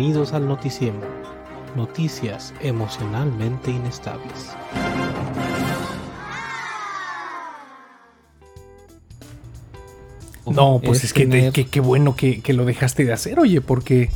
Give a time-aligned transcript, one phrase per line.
[0.00, 0.98] Bienvenidos al noticiero.
[1.76, 4.48] Noticias emocionalmente inestables.
[10.46, 14.08] No, pues es, que, qué bueno que, lo dejaste de hacer, oye, porque...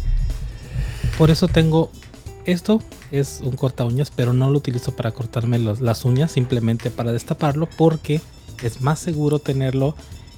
[1.18, 1.90] Por eso tengo...
[2.46, 7.12] Esto es un corta uñas, pero no lo utilizo para cortarme las uñas, simplemente para
[7.12, 8.22] destaparlo, porque
[8.62, 9.94] es más seguro tenerlo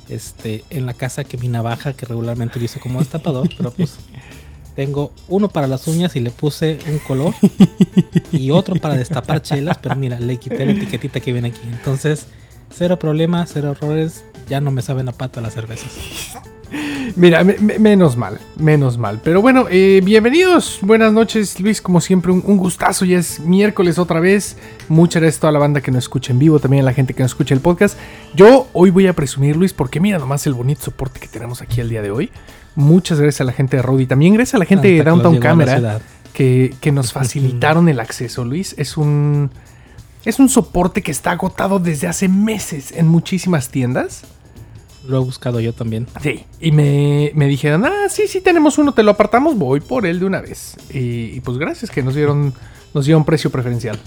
[0.09, 3.95] este, en la casa que mi navaja, que regularmente utilizo como destapador, pero pues
[4.77, 7.35] tengo uno para las uñas y le puse un color
[8.31, 11.63] y otro para destapar chelas, pero mira, le quité la etiquetita que viene aquí.
[11.65, 12.27] Entonces,
[12.71, 16.37] cero problemas, cero errores, ya no me saben a pata las cervezas.
[17.15, 19.21] Mira, menos mal, menos mal.
[19.25, 24.21] Pero bueno, eh, bienvenidos, buenas noches Luis, como siempre un, gustazo, ya es miércoles otra
[24.21, 24.59] vez.
[24.89, 27.15] Muchas gracias a toda la banda que nos escucha en vivo, también a la gente
[27.15, 27.97] que nos escucha el podcast.
[28.35, 31.81] Yo hoy voy a presumir Luis, porque mira nomás el bonito soporte que tenemos aquí
[31.81, 32.31] el día de hoy.
[32.77, 36.01] Muchas gracias a la gente de Rodi, también gracias a la gente de Downtown Camera
[36.33, 38.75] que, que nos facilitaron el acceso, Luis.
[38.79, 39.51] Es un...
[40.27, 44.25] Es un soporte que está agotado desde hace meses en muchísimas tiendas.
[45.07, 46.09] Lo he buscado yo también.
[46.21, 50.19] Sí, y me, dijeron, ah, sí, sí, tenemos uno, te lo apartamos, voy por él
[50.19, 50.77] de una vez.
[50.93, 52.53] Y, pues gracias que nos dieron,
[52.93, 54.01] nos dieron precio preferencial.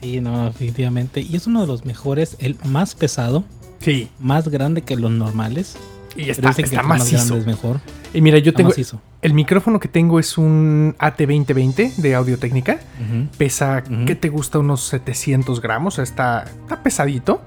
[0.00, 1.20] Sí, no, definitivamente.
[1.20, 3.44] Y es uno de los mejores, el más pesado.
[3.80, 4.08] Sí.
[4.18, 5.76] Más grande que los normales.
[6.16, 7.36] Y está, está macizo.
[7.36, 7.80] es mejor.
[8.14, 8.72] Y mira, yo tengo.
[9.22, 12.78] El micrófono que tengo es un AT2020 de audio técnica.
[13.38, 14.58] Pesa, ¿qué te gusta?
[14.58, 15.98] Unos 700 gramos.
[15.98, 17.42] Está, está pesadito.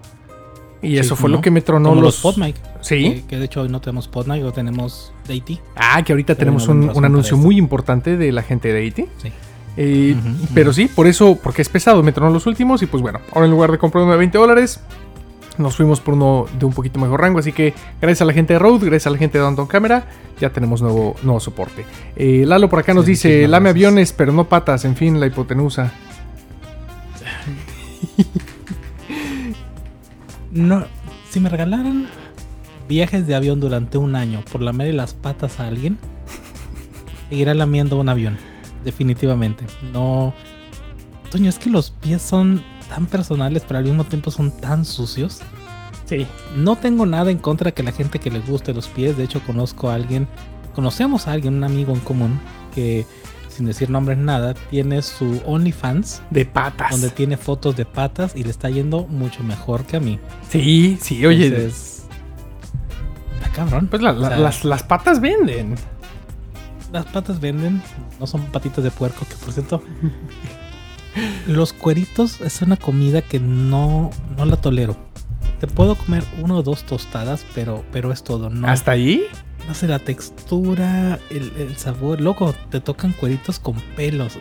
[0.82, 2.04] Y eso fue lo que me tronó los...
[2.04, 2.56] los PodMic.
[2.82, 3.26] Sí.
[3.28, 5.60] Que, de hecho hoy no tenemos PodMic, o tenemos Deity.
[5.76, 9.06] Ah, que ahorita tenemos un, anuncio muy importante de la gente de Deity.
[9.22, 9.32] Sí.
[9.78, 10.16] Eh,
[10.54, 13.46] pero sí, por eso, porque es pesado, me tronó los últimos y pues bueno, ahora
[13.46, 14.82] en lugar de comprar uno de 20 dólares,
[15.60, 17.40] nos fuimos por uno de un poquito mejor rango.
[17.40, 20.06] Así que gracias a la gente de Rode, gracias a la gente de Downtown Camera,
[20.40, 21.86] ya tenemos nuevo, nuevo soporte.
[22.16, 25.92] Eh, Lalo por acá nos dice, lame aviones, pero no patas, en fin, la hipotenusa.
[30.52, 30.86] no,
[31.30, 32.08] si me regalaran
[32.88, 35.98] viajes de avión durante un año por lamer las patas a alguien,
[37.30, 38.38] seguirá lamiendo un avión.
[38.84, 39.66] Definitivamente.
[39.94, 40.34] No.
[41.30, 45.40] Toño, es que los pies son tan personales, pero al mismo tiempo son tan sucios.
[46.06, 46.26] Sí.
[46.56, 49.16] No tengo nada en contra de que la gente que le guste los pies.
[49.16, 50.28] De hecho, conozco a alguien,
[50.74, 52.40] conocemos a alguien, un amigo en común,
[52.74, 53.06] que
[53.48, 56.24] sin decir nombres nada, tiene su OnlyFans.
[56.32, 56.92] De patas.
[56.92, 60.20] Donde tiene fotos de patas y le está yendo mucho mejor que a mí.
[60.50, 61.48] Sí, sí, oye.
[61.48, 62.06] Entonces,
[63.36, 63.88] está cabrón.
[63.88, 65.76] Pues las, las patas venden.
[66.92, 67.84] Las patas venden.
[68.20, 69.84] No son patitas de puerco, que por cierto.
[71.48, 74.98] los cueritos es una comida que no, no la tolero.
[75.60, 78.50] Te puedo comer uno o dos tostadas, pero, pero es todo.
[78.50, 78.68] ¿no?
[78.68, 79.26] ¿Hasta ahí?
[79.70, 82.20] no sé, la textura, el, sabor.
[82.22, 84.38] Loco, te tocan cueritos con pelos.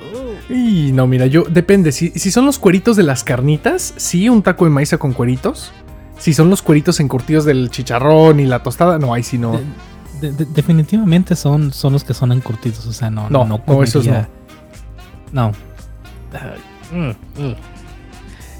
[0.48, 1.92] Y no, mira, yo depende.
[1.92, 5.70] Si, si, son los cueritos de las carnitas, sí, un taco de maíz con cueritos.
[6.16, 9.60] Si son los cueritos encurtidos del chicharrón y la tostada, no, ahí sí no.
[10.20, 12.86] definitivamente son, son los que son encurtidos.
[12.86, 14.26] O sea, no, no, no, no esos no.
[15.30, 15.52] No.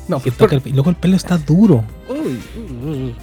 [0.09, 0.23] No,
[0.65, 1.85] y luego el pelo está duro.
[2.09, 3.15] Uy,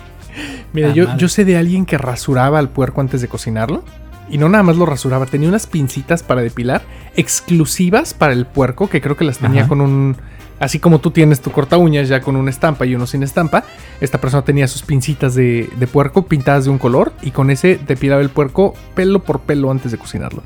[0.74, 3.84] Mira, yo, yo, sé de alguien que rasuraba al puerco antes de cocinarlo.
[4.30, 6.82] Y no nada más lo rasuraba, tenía unas pincitas para depilar
[7.16, 10.18] exclusivas para el puerco, que creo que las tenía con un...
[10.60, 13.66] Así como tú tienes tu corta uñas ya con una estampa y uno sin estampa,
[14.00, 17.78] esta persona tenía sus pincitas de, de puerco pintadas de un color y con ese
[17.86, 20.44] depilaba el puerco pelo por pelo antes de cocinarlo.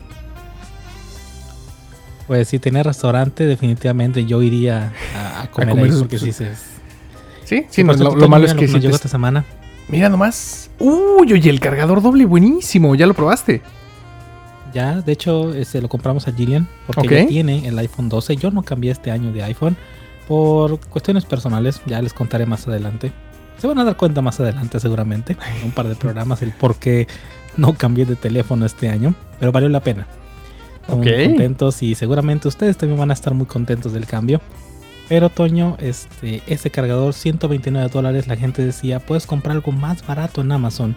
[2.30, 8.30] Pues si tenía restaurante, definitivamente yo iría a, comer, ahí porque sí, sí, sí, lo,
[8.30, 9.46] malo es que si llegó esta semana.
[9.88, 10.70] Mira nomás.
[10.78, 12.94] Uy, oye, el cargador doble buenísimo.
[12.94, 13.64] ¿Ya lo probaste?
[14.76, 18.36] Ya, de hecho, este, lo compramos a Gillian porque tiene el iPhone 12.
[18.36, 19.76] Yo no cambié este año de iPhone
[20.28, 21.82] por cuestiones personales.
[21.88, 23.12] Ya les contaré más adelante.
[23.58, 25.36] Se van a dar cuenta más adelante seguramente.
[25.58, 27.08] En un par de programas el por qué
[27.58, 29.16] no cambié de teléfono este año.
[29.40, 30.06] Pero valió la pena.
[30.90, 34.42] Estamos muy contentos y seguramente ustedes también van a estar muy contentos del cambio.
[35.08, 40.42] Pero Toño, este, ese cargador 129 dólares, la gente decía, puedes comprar algo más barato
[40.42, 40.96] en Amazon.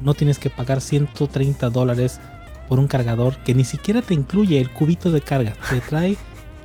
[0.00, 2.20] No tienes que pagar 130 dólares
[2.68, 5.54] por un cargador que ni siquiera te incluye el cubito de carga.
[5.68, 6.16] Te trae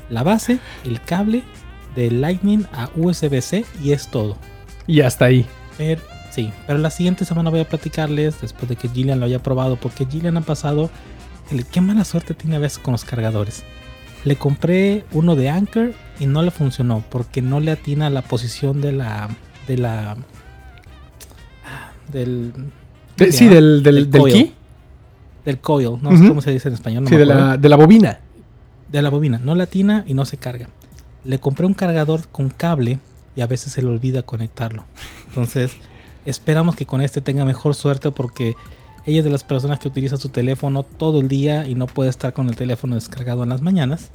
[0.09, 1.43] la base, el cable
[1.95, 4.37] de Lightning a USB-C y es todo.
[4.85, 5.45] Y hasta ahí.
[5.77, 9.41] Pero, sí, pero la siguiente semana voy a platicarles, después de que Gillian lo haya
[9.41, 10.91] probado, porque Gillian ha pasado,
[11.71, 13.63] qué mala suerte tiene a veces con los cargadores.
[14.23, 18.81] Le compré uno de Anchor y no le funcionó porque no le atina la posición
[18.81, 19.29] de la
[19.67, 20.17] de la
[22.11, 22.53] del
[23.31, 24.53] sí del del, del key
[25.47, 27.07] del coil, no sé cómo se dice en español.
[27.07, 28.19] sí, de la, de la bobina.
[28.91, 30.67] De la bobina, no latina y no se carga.
[31.23, 32.99] Le compré un cargador con cable
[33.33, 34.83] y a veces se le olvida conectarlo.
[35.29, 35.71] Entonces,
[36.25, 38.55] esperamos que con este tenga mejor suerte porque
[39.07, 42.09] ella es de las personas que utiliza su teléfono todo el día y no puede
[42.09, 44.11] estar con el teléfono descargado en las mañanas.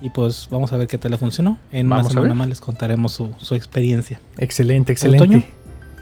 [0.00, 1.58] Y pues vamos a ver qué tal le funcionó.
[1.72, 4.20] En vamos más más les contaremos su, su experiencia.
[4.38, 5.48] Excelente, excelente.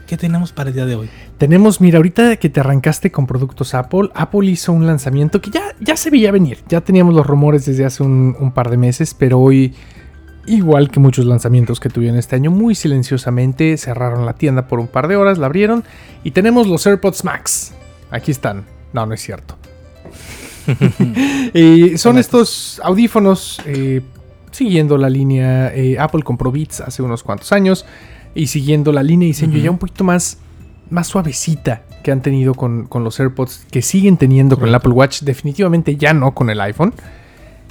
[0.05, 1.09] ¿Qué tenemos para el día de hoy?
[1.39, 5.63] Tenemos, mira, ahorita que te arrancaste con productos Apple, Apple hizo un lanzamiento que ya,
[5.79, 6.59] ya se veía venir.
[6.69, 9.73] Ya teníamos los rumores desde hace un, par de meses, pero hoy,
[10.45, 14.87] igual que muchos lanzamientos que tuvieron este año, muy silenciosamente cerraron la tienda por un
[14.87, 15.83] par de horas, la abrieron
[16.23, 17.73] y tenemos los AirPods Max.
[18.11, 18.65] Aquí están.
[18.93, 19.57] No, no es cierto.
[21.97, 24.01] son estos audífonos eh,
[24.49, 27.85] siguiendo la línea eh, Apple compró Beats hace unos cuantos años
[28.33, 30.39] y siguiendo la línea de diseño ya un poquito más,
[30.89, 35.21] más suavecita que han tenido con, los AirPods, que siguen teniendo con el Apple Watch,
[35.21, 36.93] definitivamente ya no con el iPhone.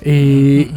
[0.00, 0.68] Eh,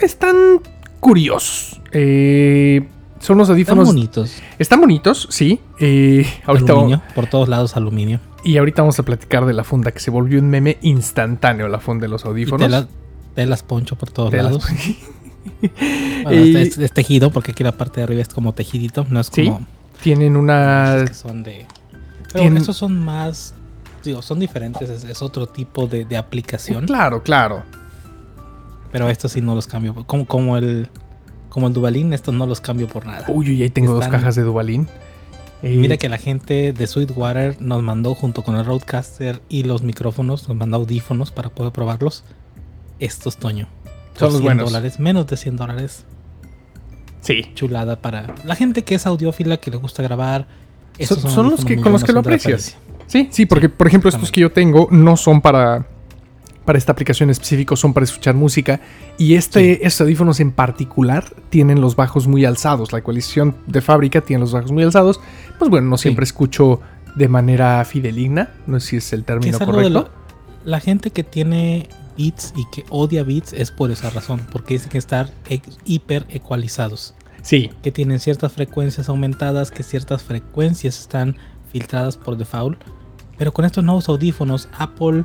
[0.00, 0.60] están
[0.98, 1.80] curiosos.
[1.92, 2.84] Eh,
[3.20, 3.84] son unos audífonos.
[3.84, 4.42] Están bonitos.
[4.58, 5.60] Están bonitos, sí.
[5.78, 8.18] Eh, ahorita aluminio, por todos lados aluminio.
[8.44, 11.78] Y ahorita vamos a platicar de la funda que se volvió un meme instantáneo, la
[11.78, 12.86] funda de los audífonos.
[13.36, 14.64] de las poncho por todos lados.
[16.30, 19.66] es, tejido, porque aquí la parte de arriba es como tejidito, no es como.
[20.02, 21.06] Tienen una.
[21.12, 21.66] son de.
[22.32, 23.54] Pero esos son más.
[24.02, 26.86] Digo, son diferentes, es, otro tipo de, aplicación.
[26.86, 27.62] Claro, claro.
[28.90, 29.94] Pero estos sí no los cambio.
[30.06, 30.88] Como, como el.
[31.48, 33.26] Como el Dubalín, estos no los cambio por nada.
[33.28, 34.88] Uy, uy, ahí tengo dos cajas de Dubalín.
[35.62, 40.48] Mira que la gente de Sweetwater nos mandó junto con el Roadcaster y los micrófonos,
[40.48, 42.24] nos mandó audífonos para poder probarlos.
[42.98, 43.68] Estos, Toño.
[44.18, 44.66] Son los buenos.
[44.66, 46.04] dólares, menos de 100 dólares.
[47.20, 47.52] Sí.
[47.54, 50.46] Chulada para la gente que es audiófila, que le gusta grabar.
[51.00, 52.76] son, los que con los que lo aprecias.
[53.06, 55.86] Sí, sí, porque por ejemplo estos que yo tengo no son para
[56.64, 58.80] para esta aplicación específico, son para escuchar música
[59.18, 62.92] y este estos audífonos en particular tienen los bajos muy alzados.
[62.92, 65.20] La ecualización de fábrica tiene los bajos muy alzados.
[65.58, 66.80] Pues bueno, no siempre escucho
[67.16, 70.10] de manera fideligna, no sé si es el término correcto.
[70.64, 74.90] la gente que tiene Beats y que odia Beats es por esa razón, porque dicen
[74.90, 75.30] que estar
[75.84, 77.14] hiper ecualizados.
[77.42, 77.70] Sí.
[77.82, 81.36] Que tienen ciertas frecuencias aumentadas, que ciertas frecuencias están
[81.72, 82.80] filtradas por default.
[83.36, 85.24] Pero con estos nuevos audífonos, Apple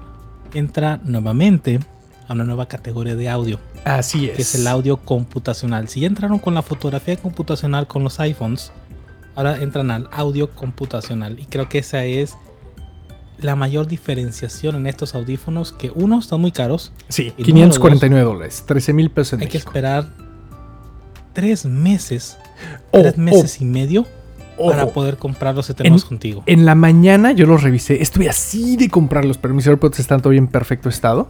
[0.54, 1.80] entra nuevamente
[2.28, 3.60] a una nueva categoría de audio.
[3.86, 4.36] Así es.
[4.36, 5.88] Que es el audio computacional.
[5.88, 8.72] Si ya entraron con la fotografía computacional con los iPhones,
[9.36, 11.40] ahora entran al audio computacional.
[11.40, 12.36] Y creo que esa es
[13.40, 16.92] la mayor diferenciación en estos audífonos que uno están muy caros.
[17.08, 20.10] Sí, 549 dólares, 13 mil pesos en Hay que esperar
[21.34, 22.38] tres meses,
[22.92, 24.08] oh, tres meses y medio
[24.58, 26.44] para poder comprarlos y tenerlos contigo.
[26.46, 30.40] En la mañana yo los revisé, estuve así de comprarlos, pero mis AirPods están todavía
[30.40, 31.30] en perfecto estado.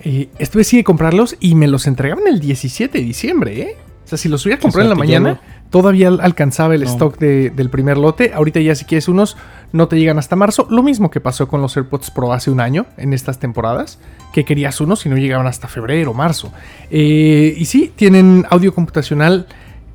[0.00, 3.76] Eh, estuve así de comprarlos y me los entregaban el 17 de diciembre, ¿eh?
[4.08, 5.38] O sea, si los hubiera comprado en la mañana,
[5.68, 8.32] todavía alcanzaba el stock del primer lote.
[8.32, 9.36] Ahorita ya si quieres unos,
[9.72, 10.66] no te llegan hasta marzo.
[10.70, 13.98] Lo mismo que pasó con los AirPods Pro hace un año, en estas temporadas,
[14.32, 16.50] que querías unos y no llegaban hasta febrero o marzo.
[16.90, 19.46] Eh, y sí, tienen audio computacional,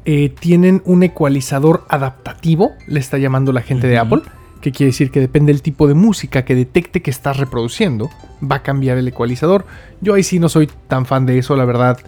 [0.06, 4.22] eh, tienen un ecualizador adaptativo, le está llamando la gente de Apple
[4.64, 8.10] que quiere decir que depende del tipo de música que detecte que estás reproduciendo,
[8.42, 9.66] va a cambiar el ecualizador.
[10.00, 12.00] Yo ahí sí no soy tan fan de eso, la verdad.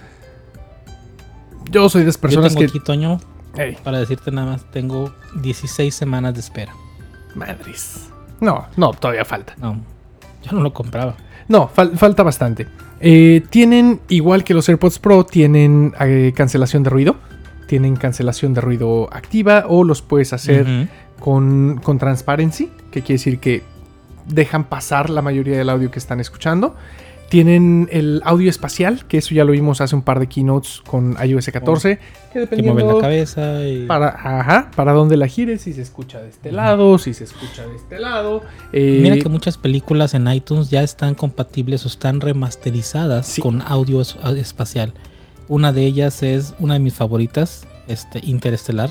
[1.70, 3.20] Yo soy de las personas Yo tengo
[3.54, 3.78] que.
[3.84, 6.74] Para decirte nada más, tengo 16 semanas de espera.
[7.36, 8.10] Madres.
[8.40, 9.54] No, no, todavía falta.
[9.58, 9.82] No,
[10.42, 11.18] yo no lo compraba.
[11.50, 12.68] No, falta bastante.
[13.02, 17.18] Eh, tienen, igual que los AirPods Pro, tienen eh, cancelación de ruido.
[17.68, 20.88] Tienen cancelación de ruido activa o los puedes hacer
[21.20, 23.64] con, con transparency, que quiere decir que
[24.28, 26.76] dejan pasar la mayoría del audio que están escuchando.
[27.30, 31.18] Tienen el audio espacial, que eso ya lo vimos hace un par de keynotes con
[31.24, 32.00] iOS 14.
[32.32, 36.52] Que dependiendo la cabeza Para, ajá, para donde la gires, si se escucha de este
[36.52, 38.44] lado, si se escucha de este lado.
[38.72, 44.02] Eh, Mira que muchas películas en iTunes ya están compatibles o están remasterizadas con audio
[44.02, 44.94] espacial.
[45.48, 48.90] Una de ellas es una de mis favoritas, este, Interestelar.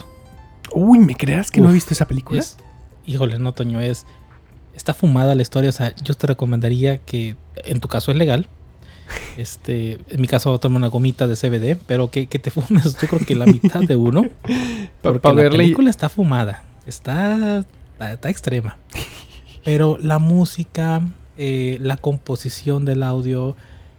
[0.72, 2.42] Uy, ¿me creas que no he visto esa película?
[3.06, 4.06] híjole, no, Toño, es
[4.74, 5.70] está fumada la historia.
[5.70, 8.48] O sea, yo te recomendaría que, en tu caso es legal.
[9.36, 13.26] Este, en mi caso tome una gomita de CBD, pero que, te fumes, yo creo
[13.26, 14.26] que la mitad de uno.
[15.02, 16.62] Porque la película está fumada.
[16.86, 17.64] Está,
[18.00, 18.78] está, extrema.
[19.64, 21.02] Pero la música,
[21.36, 23.56] eh, la composición del audio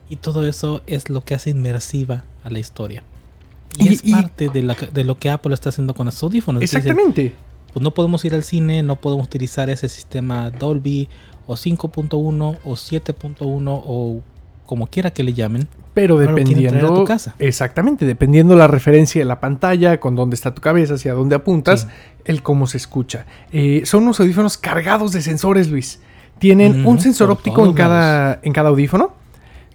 [0.10, 3.04] y todo eso es lo que hace inmersiva a la historia.
[3.78, 6.64] Y, es parte de, lo que Apple está haciendo con los audífonos.
[6.64, 7.34] Exactamente.
[7.74, 11.10] pues no podemos ir al cine, no podemos utilizar ese sistema Dolby
[11.46, 14.22] o 5.1 o 7.1 o
[14.66, 15.68] como quiera que le llamen.
[15.94, 16.94] Pero dependiendo.
[16.94, 17.36] Tu casa.
[17.40, 21.88] Exactamente, dependiendo la referencia de la pantalla, con dónde está tu cabeza, hacia dónde apuntas,
[22.26, 23.26] el cómo se escucha.
[23.52, 26.00] Eh, son unos audífonos cargados de sensores, Luis.
[26.40, 29.14] Tienen un sensor óptico en cada, en cada audífono.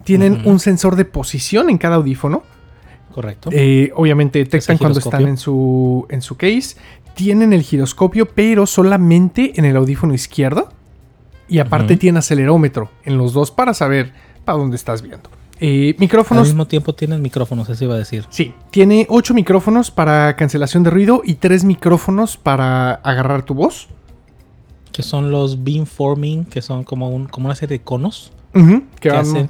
[0.05, 2.43] Tienen un sensor de posición en cada audífono.
[3.13, 3.51] Correcto.
[3.53, 6.77] Eh, obviamente detectan cuando están en su, en su case.
[7.15, 10.69] Tienen el giroscopio, pero solamente en el audífono izquierdo.
[11.49, 14.13] Y aparte tiene acelerómetro en los dos para saber
[14.45, 15.29] para dónde estás viendo.
[15.59, 16.43] Eh, micrófonos.
[16.43, 18.25] Al mismo tiempo tienen micrófonos, eso iba a decir.
[18.31, 23.89] Sí, tiene ocho micrófonos para cancelación de ruido y tres micrófonos para agarrar tu voz.
[24.91, 28.33] Que son los beamforming, que son como, un, como una serie de conos.
[29.01, 29.49] que, hacen,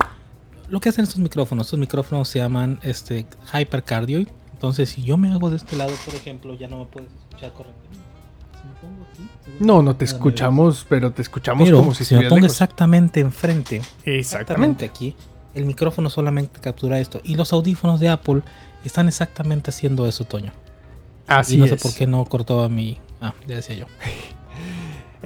[0.70, 4.28] lo que hacen estos micrófonos, estos micrófonos se llaman este, hypercardioid.
[4.52, 7.52] Entonces, si yo me hago de este lado, por ejemplo, ya no me puedes escuchar
[7.52, 7.98] correctamente.
[9.58, 13.76] no, no te escuchamos, pero te escuchamos como si, si me pongo exactamente enfrente.
[13.76, 14.18] Exactamente.
[14.18, 15.16] exactamente aquí
[15.54, 17.20] el micrófono solamente captura esto.
[17.24, 18.42] Y los audífonos de Apple
[18.84, 20.52] están exactamente haciendo eso, Toño.
[21.26, 22.98] Así y no sé por qué no cortó a mi.
[23.20, 23.86] Ah, ya decía yo.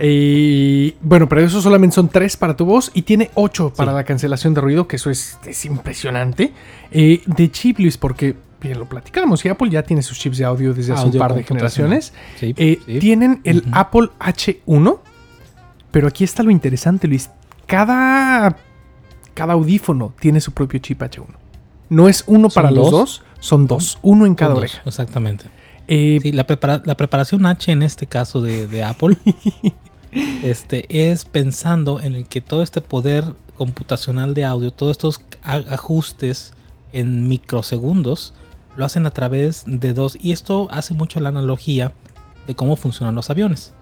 [0.00, 4.04] Y bueno, pero eso solamente son tres para tu voz y tiene ocho para la
[4.04, 6.52] cancelación de ruido, que eso es, impresionante.
[6.90, 10.44] Eh, de chip, Luis, porque bien lo platicamos y Apple ya tiene sus chips de
[10.44, 12.12] audio desde hace un par de generaciones.
[12.40, 14.98] Eh, tienen el Apple H1,
[15.90, 17.30] pero aquí está lo interesante, Luis.
[17.66, 18.56] Cada
[19.34, 21.26] cada audífono tiene su propio chip H1.
[21.90, 24.80] No es uno para los dos, son dos, uno en cada oreja.
[24.86, 25.44] exactamente.
[25.86, 29.18] Eh, la, preparación H en este caso de, Apple
[30.42, 33.24] este, es pensando en el que todo este poder
[33.56, 36.54] computacional de audio, todos estos ajustes
[36.92, 38.34] en microsegundos,
[38.76, 40.16] lo hacen a través de dos.
[40.20, 41.92] Y esto hace mucho la analogía
[42.46, 43.72] de cómo funcionan los aviones.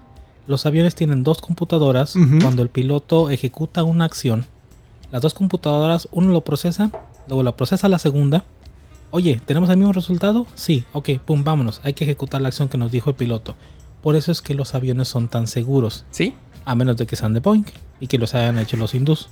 [0.46, 2.14] Los aviones tienen dos computadoras.
[2.40, 4.44] Cuando el piloto ejecuta una acción,
[5.10, 6.90] las dos computadoras, uno lo procesa,
[7.28, 8.44] luego lo procesa la segunda.
[9.12, 10.46] Oye, ¿tenemos el mismo resultado?
[10.54, 11.82] Sí, ok, pum, vámonos.
[11.84, 13.54] Hay que ejecutar la acción que nos dijo el piloto.
[14.00, 16.06] Por eso es que los aviones son tan seguros.
[16.10, 16.34] Sí.
[16.64, 17.66] A menos de que sean de Boeing
[18.00, 19.28] y que los hayan hecho los hindús.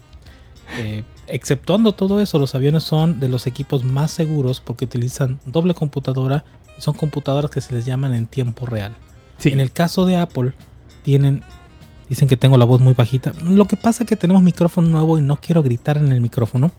[0.79, 5.73] Eh, exceptuando todo eso, los aviones son de los equipos más seguros porque utilizan doble
[5.73, 6.45] computadora
[6.79, 8.95] y son computadoras que se les llaman en tiempo real.
[9.39, 9.49] Sí.
[9.49, 10.53] En el caso de Apple,
[11.03, 11.43] tienen
[12.11, 13.33] Dicen que tengo la voz muy bajita.
[13.45, 16.73] Lo que pasa es que tenemos micrófono nuevo y no quiero gritar en el micrófono.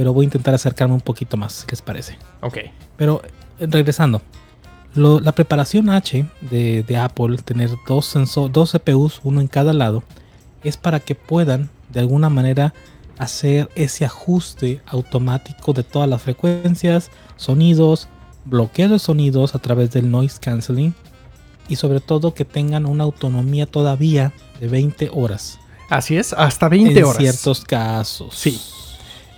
[0.00, 1.66] Pero voy a intentar acercarme un poquito más.
[1.66, 2.16] ¿Qué les parece?
[2.40, 2.56] Ok.
[2.96, 3.20] Pero
[3.58, 4.22] eh, regresando.
[4.94, 10.02] la preparación H de, Apple, tener dos, sensor, dos CPUs, uno en cada lado,
[10.64, 12.72] es para que puedan de alguna manera
[13.18, 18.08] hacer ese ajuste automático de todas las frecuencias, sonidos,
[18.46, 20.94] bloqueo de sonidos a través del noise cancelling
[21.68, 25.58] y sobre todo que tengan una autonomía todavía de 20 horas.
[25.90, 27.16] Así es, hasta 20 horas.
[27.16, 28.34] En ciertos casos.
[28.34, 28.58] Sí.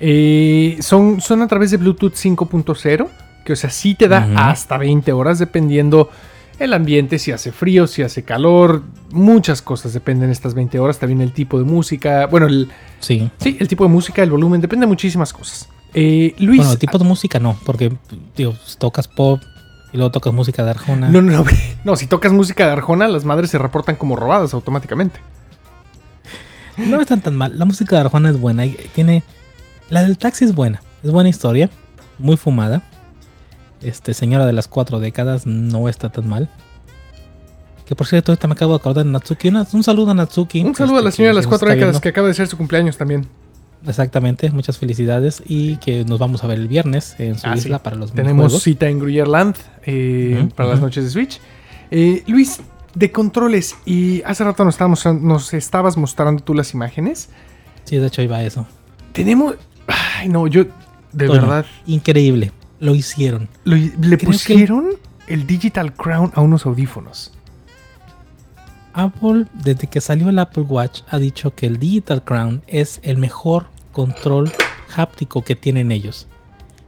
[0.04, 3.08] Eh, son, son a través de Bluetooth 5.0,
[3.44, 6.10] que o sea, sí te da hasta 20 horas dependiendo
[6.58, 8.82] el ambiente, si hace frío, si hace calor,
[9.12, 12.68] muchas cosas dependen de estas 20 horas, también el tipo de música, bueno, el,
[12.98, 13.30] sí.
[13.38, 15.68] sí, el tipo de música, el volumen, depende de muchísimas cosas.
[15.94, 16.58] Eh, Luis.
[16.58, 17.92] Bueno, el tipo de música no, porque
[18.36, 19.40] digo, tocas pop,
[19.92, 21.10] y luego tocas música de Arjona.
[21.10, 21.44] No, no, no.
[21.84, 25.20] No, si tocas música de Arjona, las madres se reportan como robadas automáticamente.
[26.76, 27.58] No están tan mal.
[27.58, 28.64] La música de Arjona es buena.
[28.94, 29.22] Tiene.
[29.90, 30.82] La del taxi es buena.
[31.02, 31.70] Es buena historia.
[32.18, 32.82] Muy fumada.
[33.82, 36.48] Este, señora de las cuatro décadas, no está tan mal.
[37.86, 39.48] Que por cierto, ahorita me acabo de acordar de Natsuki.
[39.48, 40.62] un saludo a Natsuki.
[40.62, 42.56] Un saludo a la este, señora de las cuatro décadas que acaba de ser su
[42.56, 43.26] cumpleaños también.
[43.86, 47.82] Exactamente, muchas felicidades y que nos vamos a ver el viernes en su ah, isla
[47.82, 51.40] para los Tenemos cita en Gruyerland eh, para las noches de Switch.
[51.90, 52.60] Eh, Luis,
[52.94, 57.30] de controles, y hace rato nos, estábamos, nos estabas mostrando tú las imágenes.
[57.84, 58.66] Sí, de hecho iba eso.
[59.12, 59.56] Tenemos...
[60.22, 60.66] Ay, no, yo...
[61.12, 61.66] De verdad...
[61.84, 63.48] Increíble, lo hicieron.
[63.64, 64.90] le pusieron
[65.26, 67.32] el Digital Crown a unos audífonos.
[68.92, 73.18] Apple, desde que salió el Apple Watch, ha dicho que el Digital Crown es el
[73.18, 74.52] mejor control
[74.96, 76.28] háptico que tienen ellos.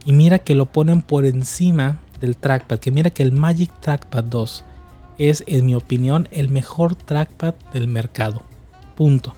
[0.05, 4.23] Y mira que lo ponen por encima del trackpad, que mira que el Magic Trackpad
[4.23, 4.63] 2
[5.17, 8.43] es, en mi opinión, el mejor trackpad del mercado.
[8.95, 9.35] Punto.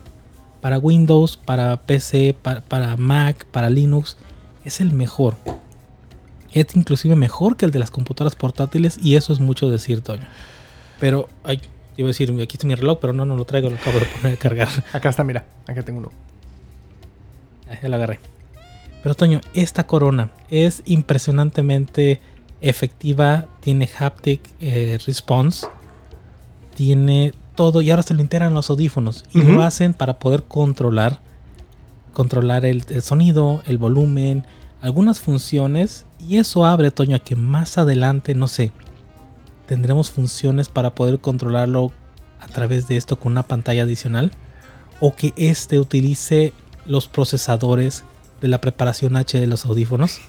[0.62, 4.18] Para Windows, para PC, para, Mac, para Linux,
[4.66, 5.36] es el mejor.
[6.52, 10.28] Es inclusive mejor que el de las computadoras portátiles y eso es mucho decir, Toño.
[11.00, 11.62] Pero, ay,
[11.98, 14.06] iba a decir, aquí está mi reloj, pero no, no lo traigo, lo acabo de
[14.06, 14.70] poner a cargar.
[14.94, 16.12] Acá está, mira, acá tengo uno.
[17.82, 18.20] Ya lo agarré.
[19.04, 22.22] Pero Toño, esta corona es impresionantemente
[22.62, 25.68] efectiva, tiene haptic eh, response.
[26.76, 31.20] tiene todo y ahora se lo integran los audífonos y lo hacen para poder controlar
[32.14, 34.46] controlar el, el sonido, el volumen,
[34.82, 38.72] algunas funciones y eso abre Toño a que más adelante, no sé,
[39.68, 41.92] tendremos funciones para poder controlarlo
[42.40, 44.32] a través de esto con una pantalla adicional
[45.00, 46.54] o que este utilice
[46.86, 48.04] los procesadores
[48.42, 50.20] de la preparación H de los audífonos.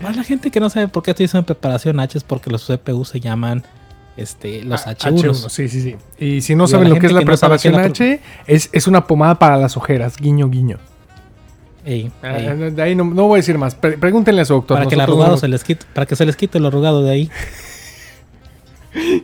[0.00, 2.66] Para la gente que no sabe por qué estoy diciendo preparación H es porque los
[2.66, 3.64] CPU se llaman
[4.16, 5.48] este, los Ah, H1.
[5.48, 5.96] Sí, sí, sí.
[6.18, 8.86] Y si no Y saben lo que es la que preparación la H, es, es
[8.86, 10.16] una pomada para las ojeras.
[10.16, 10.78] Guiño, guiño.
[11.84, 12.70] Ey, Ah, ey.
[12.72, 13.74] de ahí no, no voy a decir más.
[13.74, 14.76] Pre- pregúntenle a su doctor.
[14.78, 17.02] para que el arrugado no- se les quite, para que se les quite lo arrugado
[17.02, 17.30] de ahí.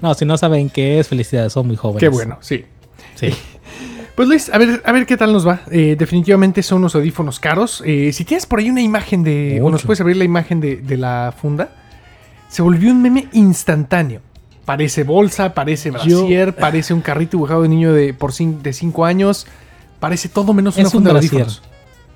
[0.00, 2.00] No, si no saben qué es, felicidades, son muy jóvenes.
[2.00, 2.64] Qué bueno, sí.
[3.14, 3.30] Sí.
[4.14, 5.60] Pues Luis, a ver, a ver qué tal nos va.
[5.70, 7.82] Eh, definitivamente son unos audífonos caros.
[7.84, 9.58] Eh, si tienes por ahí una imagen de.
[9.60, 9.86] O nos Mucho.
[9.88, 11.68] puedes abrir la imagen de, de la funda.
[12.48, 14.20] Se volvió un meme instantáneo.
[14.64, 19.46] Parece bolsa, parece Yo- brasier, parece un carrito dibujado de niño de por 5 años.
[20.00, 21.42] Parece todo menos Es una un funda de brasier.
[21.42, 21.62] audífonos.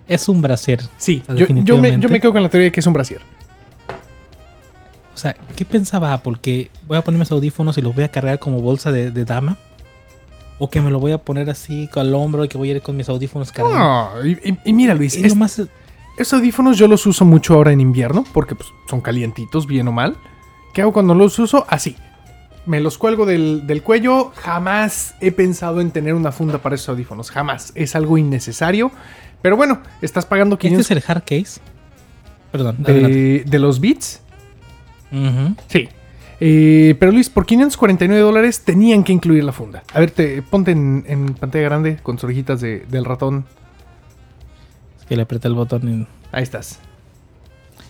[0.09, 0.81] Es un brasier.
[0.99, 3.21] Sí, yo, yo me, yo me quedo con la teoría de que es un brasier.
[5.15, 6.35] O sea, ¿qué pensaba Apple?
[6.41, 9.25] ¿Que voy a ponerme mis audífonos y los voy a cargar como bolsa de, de
[9.25, 9.57] dama?
[10.59, 12.83] ¿O que me lo voy a poner así el hombro y que voy a ir
[12.83, 13.79] con mis audífonos cargando?
[13.79, 15.63] No, y, y- mira, Luis, Y es- lo más-
[16.21, 19.93] Estos audífonos yo los uso mucho ahora en invierno porque pues, son calientitos, bien o
[19.93, 20.17] mal.
[20.75, 21.65] ¿Qué hago cuando los uso?
[21.69, 21.97] Así.
[22.67, 24.31] Me los cuelgo del, del cuello.
[24.37, 27.31] Jamás he pensado en tener una funda para esos audífonos.
[27.31, 27.73] Jamás.
[27.75, 28.91] Es algo innecesario.
[29.43, 31.61] Pero bueno, estás pagando ¿Este 500 es el hard case?
[32.53, 34.21] Perdón, de, de los Beats.
[35.69, 35.89] Sí.
[36.43, 39.83] Eh, pero Luis, por 549 dólares tenían que incluir la funda.
[39.93, 43.45] A ver, te, ponte en, en pantalla grande con sus orejitas de- del ratón.
[45.11, 46.07] Que le apreté el botón y...
[46.31, 46.79] Ahí estás.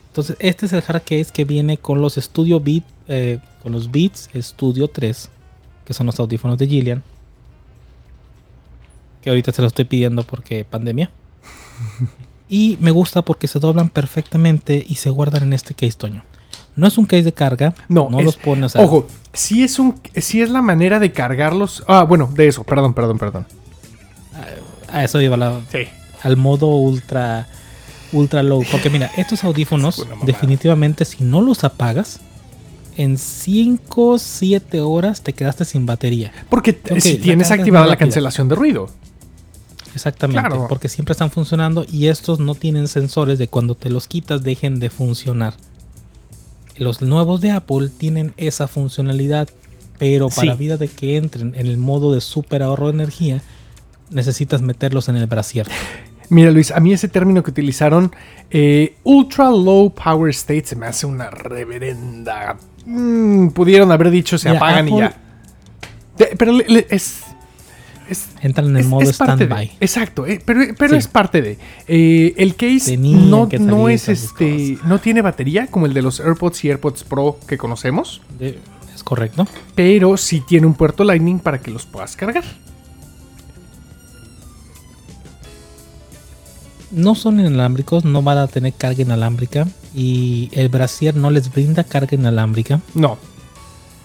[0.08, 3.90] Entonces, este es el hard case que viene con los Studio Beat, eh, con los
[3.90, 5.28] Beats Studio 3,
[5.84, 7.02] que son los audífonos de Gillian.
[9.20, 11.10] Que ahorita se los estoy pidiendo porque pandemia.
[12.48, 16.24] y me gusta porque se doblan perfectamente y se guardan en este case, Toño.
[16.74, 17.74] No es un case de carga.
[17.88, 18.72] No, no es- los pones.
[18.72, 21.84] sea, Ojo, si es un, si es la manera de cargarlos.
[21.86, 23.46] Ah, bueno, de eso, perdón, perdón, perdón.
[24.88, 25.86] A eso iba la, Sí.
[26.22, 27.48] Al modo ultra
[28.12, 32.18] ultra low porque mira estos audífonos definitivamente si no los apagas
[32.96, 38.56] en 5 7 horas te quedaste sin batería Porque si tienes activada la cancelación de
[38.56, 38.90] ruido.
[39.94, 40.66] exactamente Claro.
[40.68, 44.80] porque siempre están funcionando y estos no tienen sensores de cuando te los quitas dejen
[44.80, 45.54] de funcionar
[46.76, 49.48] los nuevos de Apple tienen esa funcionalidad
[49.98, 50.58] pero para Sí.
[50.58, 53.42] vida de que entren en el modo de super ahorro de energía
[54.10, 55.68] necesitas meterlos en el brasier
[56.30, 58.12] Mira, Luis, a mí ese término que utilizaron,
[58.50, 62.56] eh, Ultra Low Power State, se me hace una reverenda.
[62.86, 65.14] Mm, pudieron haber dicho se Mira, apagan y ya.
[66.38, 67.22] Pero le- le- es.
[68.08, 70.96] es entran en el modo standby Exacto, eh, pero, pero Sí.
[70.98, 71.58] es parte de.
[71.88, 73.30] eh, el case Tenían
[73.66, 74.78] no, es este.
[74.84, 78.20] No tiene batería como el de los AirPods y AirPods Pro que conocemos.
[78.38, 78.58] De-
[78.94, 82.44] es correcto Pero sí tiene un puerto Lightning para que los puedas cargar.
[86.90, 91.84] No son inalámbricos, no van a tener carga inalámbrica y el brasier no les brinda
[91.84, 93.16] carga inalámbrica, No.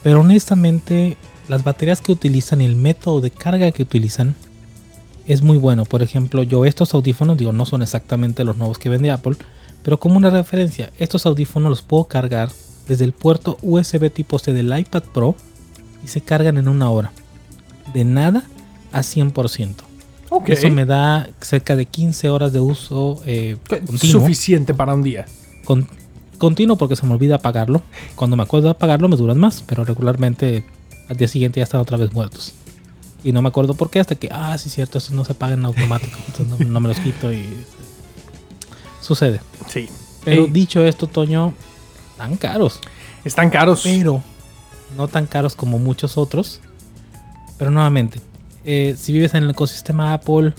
[0.04, 1.18] pero honestamente
[1.48, 4.36] las baterías que utilizan y el método de carga que utilizan
[5.28, 5.86] es muy bueno.
[5.86, 9.36] Por ejemplo, yo estos audífonos, digo, no son exactamente los nuevos que vende Apple,
[9.84, 12.50] pero como una referencia, estos audífonos los puedo cargar
[12.88, 15.36] desde el puerto USB tipo C del iPad Pro
[16.04, 17.12] y se cargan en una hora.
[17.94, 18.44] De nada
[18.92, 19.74] a 100%.
[20.48, 23.98] Eso me da cerca de 15 horas de uso eh, continuo.
[24.22, 25.26] Suficiente para un día.
[25.64, 25.88] Con-
[26.38, 27.82] continuo porque se me olvida apagarlo.
[28.16, 30.66] Cuando me acuerdo de apagarlo me duran más, pero regularmente
[31.10, 32.54] al día siguiente ya están otra vez muertos.
[33.24, 35.54] Y no me acuerdo por qué hasta que, ah, sí, cierto, eso no se apaga
[35.54, 36.18] en automático.
[36.28, 37.46] Entonces no, no me los quito y
[39.02, 39.40] sucede.
[39.68, 39.88] Sí.
[40.24, 41.54] Pero Ey, dicho esto, Toño,
[42.18, 42.80] tan caros.
[43.24, 43.82] están caros.
[43.84, 44.22] Pero
[44.98, 46.60] no tan caros como muchos otros.
[47.58, 48.20] Pero nuevamente,
[48.66, 50.54] eh, si vives en el ecosistema Apple,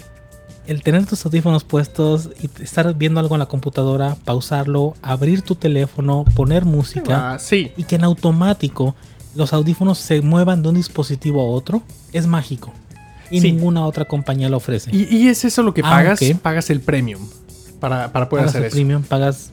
[0.67, 5.55] el tener tus audífonos puestos y estar viendo algo en la computadora, pausarlo, abrir tu
[5.55, 7.73] teléfono, poner música Ah, sí.
[7.77, 8.97] y que en automático
[9.35, 12.73] los audífonos se muevan de un dispositivo a otro, es mágico.
[13.31, 13.53] Y Sí.
[13.53, 14.91] ninguna otra compañía lo ofrece.
[14.95, 16.21] Y, y es eso lo que pagas.
[16.23, 17.21] Aunque- Pagas el premium
[17.81, 18.75] para, para poder pagas hacer el eso.
[18.77, 19.51] premium, pagas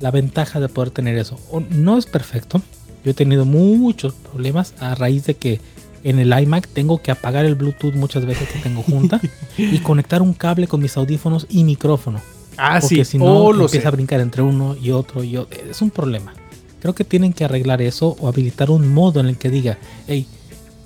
[0.00, 1.38] la ventaja de poder tener eso.
[1.70, 2.60] No es perfecto.
[3.04, 5.60] Yo he tenido muchos problemas a raíz de que
[6.04, 9.20] en el iMac tengo que apagar el Bluetooth muchas veces que tengo junta
[9.56, 12.20] y conectar un cable con mis audífonos y micrófono.
[12.56, 13.12] Ah, Porque sí.
[13.12, 13.88] si no, Oh, lo empieza sé.
[13.88, 15.58] a brincar entre uno y otro y otro.
[15.70, 16.34] Es un problema.
[16.80, 20.26] Creo que tienen que arreglar eso o habilitar un modo en el que diga, hey,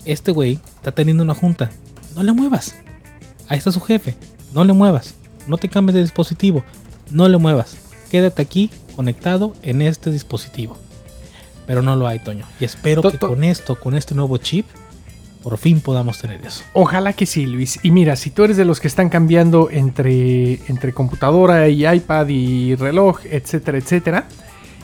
[0.04, 1.70] este güey está teniendo una junta.
[2.14, 2.74] No le muevas.
[3.48, 4.14] Ahí está su jefe.
[4.52, 5.14] No le muevas.
[5.46, 6.64] No te cambies de dispositivo.
[7.10, 7.76] No le muevas.
[8.10, 10.76] Quédate aquí conectado en este dispositivo.
[11.66, 12.46] Pero no lo hay, Toño.
[12.60, 14.66] Y espero que con esto, con este nuevo chip,
[15.46, 16.64] por fin podamos tener eso.
[16.72, 17.78] Ojalá que sí, Luis.
[17.84, 22.26] Y mira, si tú eres de los que están cambiando entre, entre computadora y iPad
[22.26, 24.26] y reloj, etcétera, etcétera,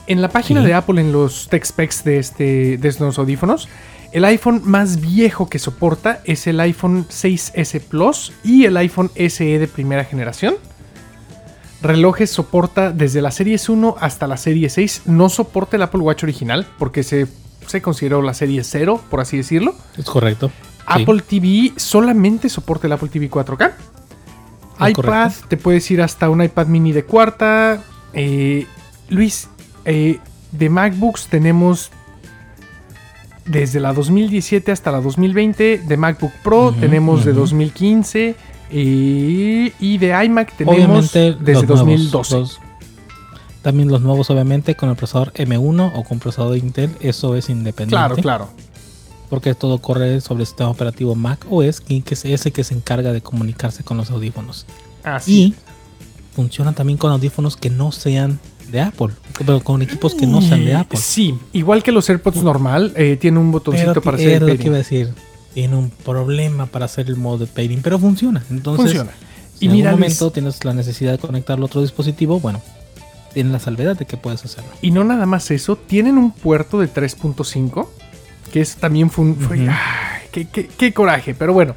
[0.07, 3.68] en la página de Apple, en los tech specs de, este, de estos audífonos,
[4.12, 9.59] el iPhone más viejo que soporta es el iPhone 6S Plus y el iPhone SE
[9.59, 10.55] de primera generación.
[11.83, 15.03] Relojes soporta desde la serie 1 hasta la serie 6.
[15.07, 17.27] No soporta el Apple Watch original porque se,
[17.72, 19.74] se consideró la serie 0, por así decirlo.
[19.96, 20.50] Es correcto.
[20.87, 23.72] Apple TV solamente soporta el Apple TV 4K.
[24.88, 27.82] iPad, te puedes ir hasta un iPad mini de cuarta.
[28.12, 28.66] Eh,
[29.08, 29.48] Luis,
[29.85, 30.18] eh,
[30.52, 31.90] de MacBooks tenemos
[33.44, 35.78] desde la 2017 hasta la 2020.
[35.78, 38.37] De MacBook Pro tenemos de 2015.
[38.70, 42.58] Y, de iMac tenemos desde 2012.
[43.62, 46.90] También los nuevos, obviamente, con el procesador M1 o con procesador de Intel.
[47.01, 47.96] Eso es independiente.
[47.96, 48.48] Claro, claro.
[49.31, 53.12] Porque todo corre sobre el sistema operativo Mac OS, que es ese que se encarga
[53.12, 54.66] de comunicarse con los audífonos.
[55.05, 55.33] Así.
[55.33, 55.55] Y
[56.35, 60.64] funciona también con audífonos que no sean de Apple, pero con equipos que no sean
[60.64, 60.98] de Apple.
[60.98, 64.75] Sí, igual que los AirPods normal, eh, tiene un botoncito para hacer lo que iba
[64.75, 65.12] a decir.
[65.55, 68.42] Tiene un problema para hacer el modo de pairing, pero funciona.
[68.51, 69.12] Entonces, funciona.
[69.59, 72.62] Si y en algún momento tienes la necesidad de conectarlo a otro dispositivo, bueno,
[73.32, 74.70] tiene la salvedad de que puedes hacerlo.
[74.80, 77.88] Y no nada más eso, tienen un puerto de 3.5,
[78.52, 79.34] que es también fue,
[80.30, 81.74] qué, qué coraje, pero bueno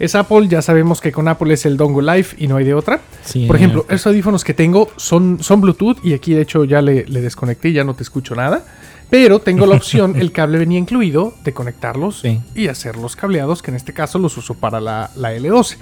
[0.00, 2.72] es Apple, ya sabemos que con Apple es el Dongle Life y no hay de
[2.72, 3.02] otra.
[3.46, 7.04] Por ejemplo, esos audífonos que tengo son, son Bluetooth y aquí de hecho ya le,
[7.04, 8.64] desconecté y ya no te escucho nada.
[9.10, 12.22] Pero tengo la opción, el cable venía incluido, de conectarlos
[12.54, 15.76] y hacerlos cableados, que en este caso los uso para la, L12.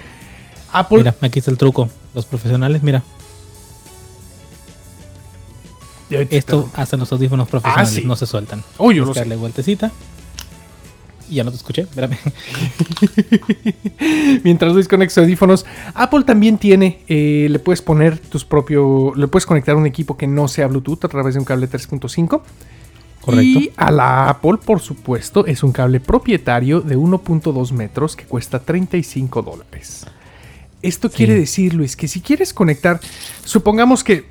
[0.73, 0.97] Apple.
[0.97, 1.89] Mira, aquí está el truco.
[2.13, 3.01] Los profesionales, mira.
[6.09, 8.63] Esto hacen los audífonos ah, profesionales, no se sueltan.
[8.77, 9.21] Uy, yo lo sé.
[9.21, 9.91] darle vueltecita
[11.29, 12.17] y ya no te escuché, espérame.
[14.43, 19.45] Mientras Luis conecta audífonos, Apple también tiene, eh, le puedes poner tus propios, le puedes
[19.45, 22.41] conectar un equipo que no sea Bluetooth a través de un cable 3.5.
[23.21, 23.59] Correcto.
[23.59, 28.59] Y a la Apple, por supuesto, es un cable propietario de 1.2 metros que cuesta
[28.59, 30.05] 35 dólares.
[30.81, 33.01] Esto quiere decir, Luis, que si quieres conectar,
[33.43, 34.25] supongamos que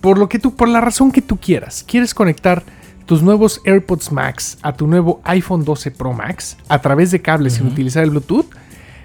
[0.00, 2.62] por lo que tú, por la razón que tú quieras, quieres conectar
[3.06, 7.54] tus nuevos AirPods Max a tu nuevo iPhone 12 Pro Max a través de cables
[7.54, 8.46] sin utilizar el Bluetooth,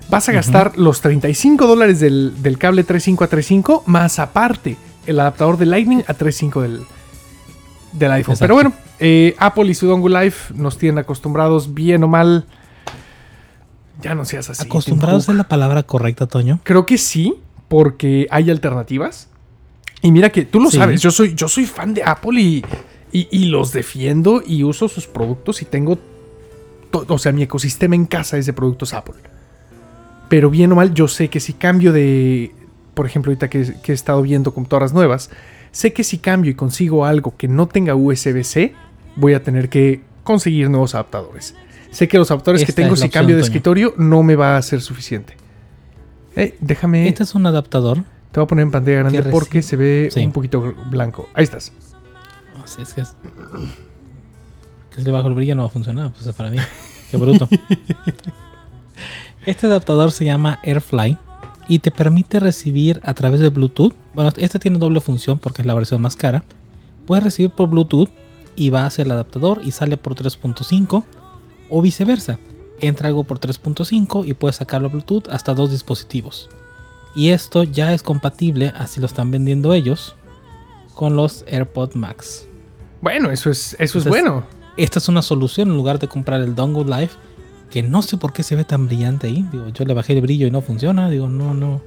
[0.10, 4.78] vas a gastar los 35 dólares del, cable 3.5 a 3.5 más aparte
[5.08, 6.82] el adaptador de Lightning a 3.5 del,
[7.94, 8.36] del iPhone.
[8.40, 12.46] Pero bueno, eh, Apple y su Dongle Life nos tienen acostumbrados bien o mal.
[14.02, 14.66] Ya no seas así.
[14.66, 16.60] ¿Acostumbrados es la palabra correcta, Toño?
[16.64, 17.36] Creo que sí,
[17.68, 19.30] porque hay alternativas.
[20.06, 22.64] Y mira que tú lo sabes, yo soy, yo soy fan de Apple y
[23.12, 25.98] y, los defiendo y uso sus productos y tengo,
[26.92, 29.16] o sea, mi ecosistema en casa es de productos Apple.
[30.28, 32.54] Pero bien o mal, yo sé que si cambio de,
[32.94, 35.30] por ejemplo, ahorita que, he estado viendo computadoras nuevas,
[35.72, 38.74] sé que si cambio y consigo algo que no tenga USB-C,
[39.16, 41.56] voy a tener que conseguir nuevos adaptadores.
[41.92, 44.82] Sé que los adaptadores que tengo, si cambio de escritorio, no me va a ser
[44.82, 45.38] suficiente.
[46.36, 47.08] Eh, déjame.
[47.08, 48.04] Este es un adaptador.
[48.36, 51.30] Te voy a poner en pantalla grande porque se ve un poquito blanco.
[51.34, 51.72] Ahí estás
[52.80, 53.16] es que es.
[54.90, 56.58] Que si le bajo el brillo no va a funcionar, pues es para mí.
[57.10, 57.48] Qué bruto.
[59.46, 61.18] este adaptador se llama Airfly
[61.70, 63.94] y te permite recibir a través de Bluetooth.
[64.14, 66.44] Bueno, este tiene doble función porque es la versión más cara.
[67.06, 68.10] Puedes recibir por Bluetooth
[68.58, 71.06] y va hacia el adaptador y sale por 3.5
[71.70, 72.38] o viceversa.
[72.82, 76.50] Entra algo por 3.5 y puedes sacarlo a Bluetooth hasta dos dispositivos.
[77.16, 80.16] Y esto ya es compatible, así lo están vendiendo ellos,
[80.94, 82.48] con los AirPod Max.
[83.02, 84.44] Bueno, eso es, eso es bueno.
[84.78, 87.16] Esta es una solución en lugar de comprar el Dongle Life,
[87.70, 89.48] que no sé por qué se ve tan brillante ahí.
[89.52, 91.10] Digo, yo le bajé el brillo y no funciona.
[91.10, 91.82] Digo, no, no.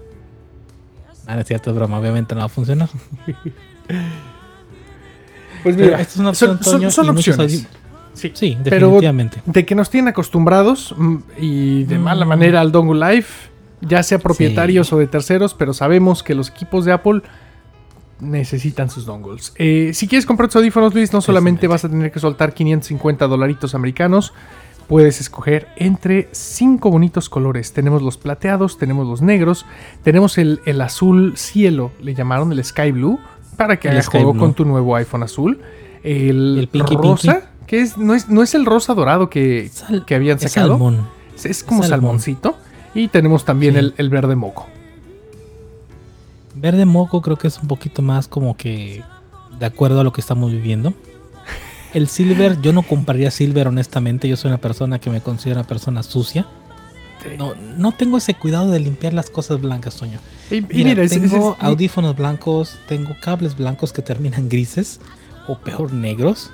[1.26, 2.88] Ah, es cierto, es broma, obviamente no va a funcionar.
[5.62, 6.58] pues mira, esta es una opción,
[6.90, 7.66] son, opciones.
[8.14, 9.42] Sí, sí, definitivamente.
[9.44, 12.28] Pero de que nos tienen acostumbrados mm, y de mala mm.
[12.28, 16.84] manera al Dongle Life, ya sea propietarios o de terceros, pero sabemos que los equipos
[16.84, 17.22] de Apple
[18.20, 19.52] necesitan sus dongles.
[19.56, 23.26] Eh, si quieres comprar tus audífonos, Luis, no solamente vas a tener que soltar 550
[23.26, 24.32] dolaritos americanos,
[24.88, 27.72] puedes escoger entre cinco bonitos colores.
[27.72, 29.66] Tenemos los plateados, tenemos los negros,
[30.02, 33.20] tenemos el, azul cielo, le llamaron el sky blue,
[33.56, 35.60] para que hagas juego con tu nuevo iPhone azul.
[36.02, 37.98] El, rosa, ¿Qué es?
[37.98, 40.70] ¿No es, no es el rosa dorado que, Sal- que habían es sacado?
[40.70, 41.06] salmón.
[41.36, 42.00] Es, es como salmón.
[42.20, 42.56] salmoncito.
[42.94, 43.78] Y tenemos también Sí.
[43.80, 44.66] el, el verde moco.
[46.54, 49.02] Verde moco creo que es un poquito más como que
[49.58, 50.92] de acuerdo a lo que estamos viviendo.
[51.94, 54.28] El silver, yo no compraría silver honestamente.
[54.28, 56.46] Yo soy una persona que me considero una persona sucia.
[57.36, 60.18] No, no tengo ese cuidado de limpiar las cosas blancas, Toño.
[60.50, 65.00] Y, y Mira, es- tengo es- audífonos blancos, tengo cables blancos que terminan grises
[65.46, 66.50] o peor negros.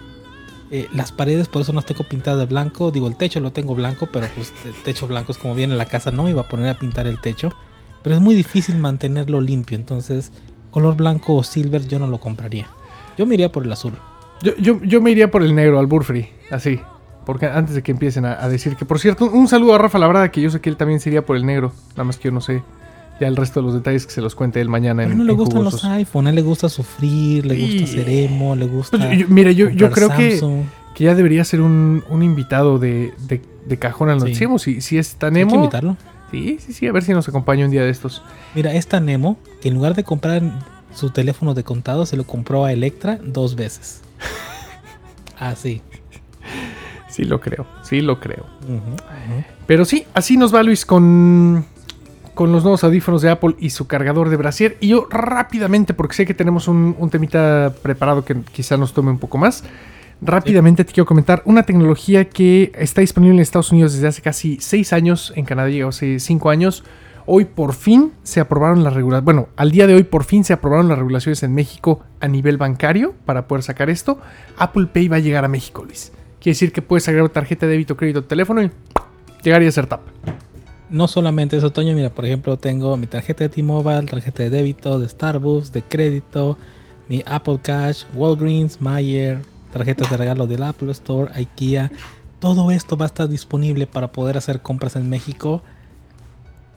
[0.77, 2.91] Eh, las paredes por eso no las tengo pintadas de blanco.
[2.91, 5.85] Digo, el techo lo tengo blanco, pero pues el techo blanco es como viene la
[5.87, 7.53] casa, no me iba a poner a pintar el techo.
[8.03, 10.33] Pero es muy difícil mantenerlo limpio, entonces
[10.73, 12.67] color blanco o silver yo no lo compraría.
[13.17, 13.93] Yo me iría por el azul.
[14.43, 16.33] yo, yo, yo me iría por el negro, al Burfree.
[16.51, 16.81] Así.
[17.25, 20.01] Porque antes de que empiecen a, a decir que, por cierto, un saludo a Rafa
[20.01, 21.73] Labrada, que yo sé que él también se iría por el negro.
[21.91, 22.65] Nada más que yo no sé.
[23.21, 25.25] Ya el resto de los detalles que se los cuente él mañana A en, no
[25.25, 28.57] le en gustan los iPhone, a él le gusta sufrir, le gusta Y- ser emo,
[28.57, 28.99] le gusta.
[28.99, 30.41] Pues, yo- mira, yo, yo creo que,
[30.95, 34.35] que ya debería ser un, un invitado de, de, de cajón al Sí.
[34.59, 35.55] Si, si es tan Hay que emo.
[35.57, 35.97] invitarlo.
[36.33, 38.23] Sí, sí, sí, a ver si nos acompaña un día de estos.
[38.57, 40.43] Mira, es tan emo que en lugar de comprar
[40.93, 44.01] su teléfono de contado, se lo compró a Electra dos veces.
[45.39, 45.83] Así.
[47.09, 48.45] Sí lo creo, sí lo creo.
[49.69, 51.65] Pero sí, así nos va Luis con,
[52.35, 54.77] con los nuevos audífonos de Apple y su cargador de brasier.
[54.81, 59.19] Y yo rápidamente, porque sé que tenemos un, temita preparado que quizá nos tome un
[59.19, 59.65] poco más.
[60.21, 64.59] Rápidamente te quiero comentar una tecnología que está disponible en Estados Unidos desde hace casi
[64.61, 66.85] 6 años, en Canadá llegó hace 5 años.
[67.27, 70.53] Hoy por fin se aprobaron las regulaciones, bueno, al día de hoy por fin se
[70.53, 74.19] aprobaron las regulaciones en México a nivel bancario para poder sacar esto.
[74.59, 76.13] Apple Pay va a llegar a México, Luis.
[76.41, 78.71] Quiere decir que puedes agregar tarjeta de débito, crédito, teléfono y
[79.43, 80.03] llegar y hacer tap.
[80.95, 85.01] No solamente eso, Toño, mira, por ejemplo, tengo mi tarjeta de T-Mobile, tarjeta de débito,
[85.01, 86.57] de Starbucks, de crédito,
[87.09, 89.41] mi Apple Cash, Walgreens, Mayer,
[89.73, 91.91] tarjetas de regalo del Apple Store, IKEA.
[92.39, 95.63] Todo esto va a estar disponible para poder hacer compras en México.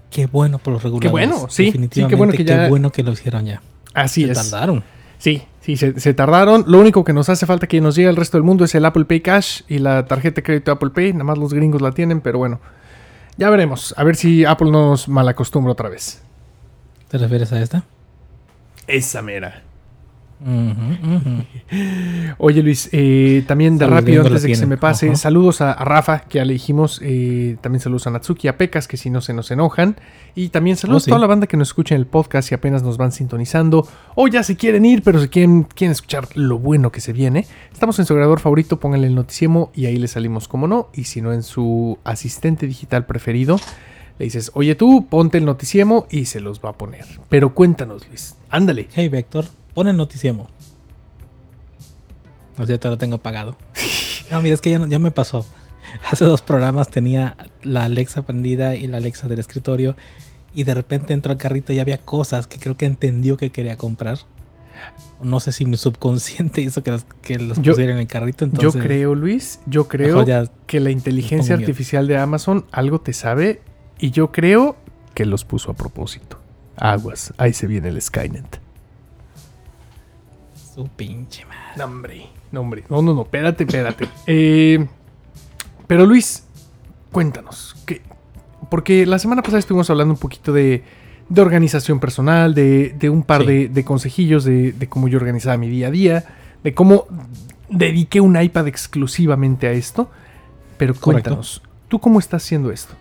[0.10, 1.12] Qué bueno por los reguladores.
[1.12, 3.62] bueno, sí, sí, qué Definitivamente, bueno que ya- qué bueno que lo hicieron ya.
[3.94, 4.50] Así Se es.
[4.50, 4.84] tardaron.
[5.20, 6.64] Sí, sí, se, se tardaron.
[6.68, 8.86] Lo único que nos hace falta que nos llegue al resto del mundo es el
[8.86, 11.14] Apple Pay Cash y la tarjeta de crédito Apple Pay.
[11.14, 12.60] Nada más los gringos la tienen, pero bueno.
[13.38, 13.94] Ya veremos.
[13.98, 16.22] A ver si Apple no nos malacostumbra otra vez.
[17.10, 17.84] ¿Te refieres a esta?
[18.88, 19.64] Esa mera.
[22.38, 25.84] Oye Luis, eh, también de rápido antes de que se me pase, saludos a, a
[25.84, 29.22] Rafa, que ya le dijimos, eh, también saludos a Natsuki, a Pecas, que si no
[29.22, 29.96] se nos enojan,
[30.36, 31.12] y también saludos Oh, sí.
[31.12, 33.88] a toda la banda que nos escucha en el podcast y apenas nos van sintonizando,
[34.16, 37.46] o ya se quieren ir, pero si quieren, quieren escuchar lo bueno que se viene.
[37.74, 41.06] Estamos en su agradador favorito, pónganle el noticiemo y ahí le salimos como no, y
[41.06, 43.60] si no en su asistente digital preferido,
[44.20, 47.06] le dices, oye tú, ponte el noticiemo y se los va a poner.
[47.30, 48.88] Pero cuéntanos Luis, ándale.
[48.96, 49.46] Hey, Vector,
[49.78, 50.48] pon el noticiemo.
[52.58, 53.56] O sea, te lo tengo apagado.
[54.32, 55.46] No, mira, es que ya, no- ya me pasó.
[56.12, 59.96] Hace dos programas tenía la Alexa prendida y la Alexa del escritorio.
[60.54, 63.78] Y de repente entró al carrito y había cosas que creo que entendió que quería
[63.78, 64.18] comprar.
[65.22, 68.48] No sé si mi subconsciente hizo que las, que Yo- pusiera en el carrito.
[68.52, 70.26] Yo creo, Luis, yo creo
[70.66, 73.62] que la inteligencia artificial de Amazon algo te sabe
[74.00, 74.76] y yo creo
[75.14, 76.38] que los puso a propósito.
[76.76, 78.60] Aguas, ahí se viene el Skynet.
[80.78, 81.74] Su pinche madre.
[81.76, 82.84] No, hombre, no, hombre.
[82.88, 84.08] No, no, no, espérate, espérate.
[84.28, 84.86] Eh,
[85.88, 86.44] pero Luis,
[87.12, 87.76] cuéntanos.
[87.88, 88.04] ¿qué?
[88.70, 90.84] Porque la semana pasada estuvimos hablando un poquito de,
[91.30, 93.48] de organización personal, de, de un par Sí.
[93.48, 96.26] de, de consejillos de, de cómo yo organizaba mi día a día,
[96.64, 97.06] de cómo
[97.70, 100.12] dediqué un iPad exclusivamente a esto.
[100.78, 101.32] Pero Correcto.
[101.32, 102.94] cuéntanos, ¿tú cómo estás haciendo esto?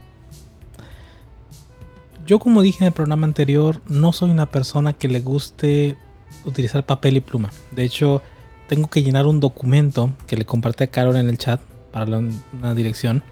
[2.26, 5.98] Yo, como dije en el programa anterior, no soy una persona que le guste
[6.44, 7.50] utilizar papel y pluma.
[7.70, 8.22] De hecho,
[8.68, 11.60] tengo que llenar un documento que le compartí a Carol en el chat
[11.92, 13.22] para la- una dirección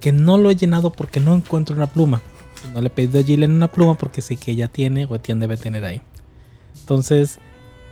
[0.00, 2.22] que no lo he llenado porque no encuentro una pluma.
[2.72, 5.40] No le he pedido a Gillian una pluma porque sé que ella tiene o Etienne
[5.40, 6.00] debe tener ahí.
[6.80, 7.38] Entonces,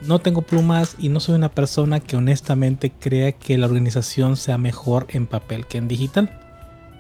[0.03, 4.59] no tengo plumas y no soy una persona que honestamente crea que la organización sea
[4.59, 6.39] mejor en papel que en digital.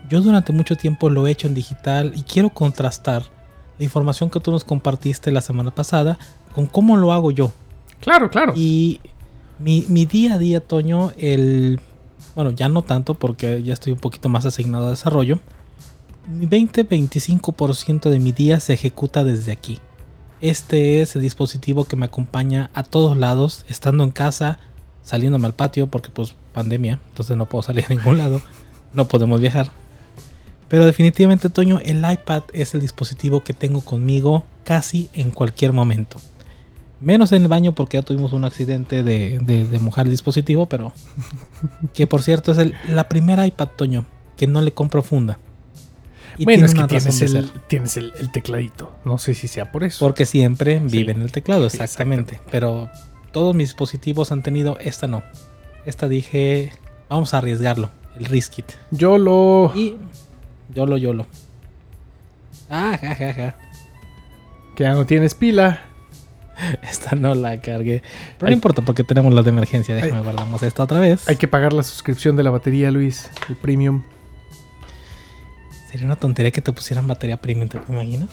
[0.09, 3.22] Yo durante mucho tiempo lo he hecho en digital y quiero contrastar
[3.79, 6.18] la información que tú nos compartiste la semana pasada
[6.55, 7.53] con cómo lo hago yo.
[8.01, 8.53] Claro, claro.
[8.57, 9.01] Y
[9.59, 11.81] mi, mi día a día, Toño, el...
[12.35, 15.41] Bueno, ya no tanto porque ya estoy un poquito más asignado a desarrollo.
[16.29, 19.81] Mi 20-25% de mi día se ejecuta desde aquí.
[20.41, 24.59] Este es el dispositivo que me acompaña a todos lados, estando en casa,
[25.03, 28.41] saliéndome al patio, porque pues pandemia, entonces no puedo salir a ningún lado,
[28.95, 29.71] no podemos viajar.
[30.69, 36.19] Pero definitivamente, Toño, el iPad es el dispositivo que tengo conmigo casi en cualquier momento.
[37.01, 40.93] Menos en el baño porque ya tuvimos un accidente de, de, mojar el dispositivo, pero
[41.95, 44.05] que por cierto es el, la primera iPad Toño
[44.37, 45.39] que no le compro funda.
[46.39, 48.93] Y bueno, es que tienes, el, tienes el, tecladito.
[49.05, 50.05] No sé si sea por eso.
[50.05, 52.41] Porque siempre vive en el teclado, exactamente.
[52.51, 52.89] Pero
[53.33, 55.23] todos mis dispositivos han tenido, esta no.
[55.85, 56.73] Esta dije,
[57.11, 58.65] vamos a arriesgarlo, el Riskit.
[58.91, 59.73] Yo lo...
[59.75, 59.97] Y
[60.75, 61.27] YOLO, YOLO.
[62.69, 63.57] Ah, ja, ja, ja.
[64.77, 65.83] Que ya no tienes pila.
[66.83, 68.03] Esta no la cargué.
[68.38, 69.94] Pero no importa porque tenemos la de emergencia.
[69.94, 71.29] Déjame guardamos esta otra vez.
[71.29, 73.31] Hay que pagar la suscripción de la batería, Luis.
[73.49, 74.03] El premium.
[75.90, 78.29] Sería una tontería que te pusieran batería premium, ¿te imaginas?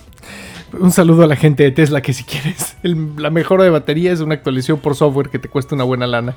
[0.80, 4.20] Un saludo a la gente de Tesla que si quieres la mejora de batería es
[4.20, 6.36] una actualización por software que te cuesta una buena lana.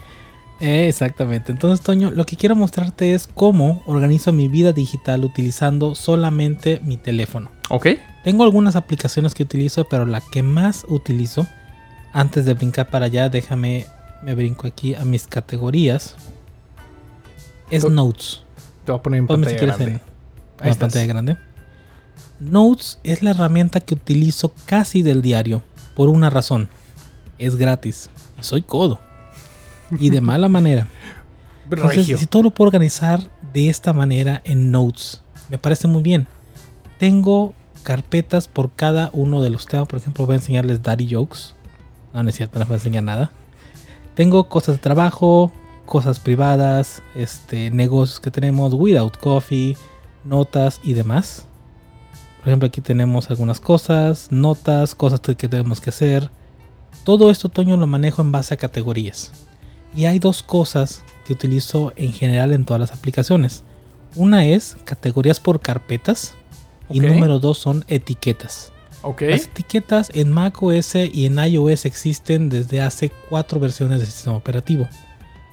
[0.60, 1.52] exactamente.
[1.52, 6.96] Entonces, Toño, lo que quiero mostrarte es cómo organizo mi vida digital utilizando solamente mi
[6.96, 7.50] teléfono.
[7.68, 7.88] Ok.
[8.24, 11.46] Tengo algunas aplicaciones que utilizo, pero la que más utilizo,
[12.12, 13.86] antes de brincar para allá, déjame,
[14.22, 16.16] me brinco aquí a mis categorías,
[17.70, 18.42] es Notes.
[18.84, 20.00] Te voy a poner en pantalla grande.
[20.62, 21.36] En, pantalla grande.
[22.40, 25.62] Notes es la herramienta que utilizo casi del diario,
[25.94, 26.68] por una razón.
[27.38, 28.10] Es gratis.
[28.40, 29.00] Soy codo.
[29.98, 30.88] Y de mala manera.
[31.70, 36.26] Entonces, si todo lo puedo organizar de esta manera en Notes, me parece muy bien.
[36.98, 39.86] Tengo carpetas por cada uno de los temas.
[39.86, 41.54] Por ejemplo, voy a enseñarles Daddy Jokes.
[42.12, 43.30] No, no es cierto, no les voy a enseñar nada.
[44.14, 45.52] Tengo cosas de trabajo,
[45.86, 49.76] cosas privadas, este, negocios que tenemos, Without Coffee,
[50.24, 51.46] notas y demás.
[52.40, 56.30] Por ejemplo, aquí tenemos algunas cosas, notas, cosas que tenemos que hacer.
[57.04, 59.32] Todo esto, Toño, lo manejo en base a categorías.
[59.94, 63.64] Y hay dos cosas que utilizo en general en todas las aplicaciones.
[64.16, 66.34] Una es categorías por carpetas
[66.88, 68.72] y número dos son etiquetas.
[69.02, 74.88] Las etiquetas en macOS y en iOS existen desde hace cuatro versiones del sistema operativo.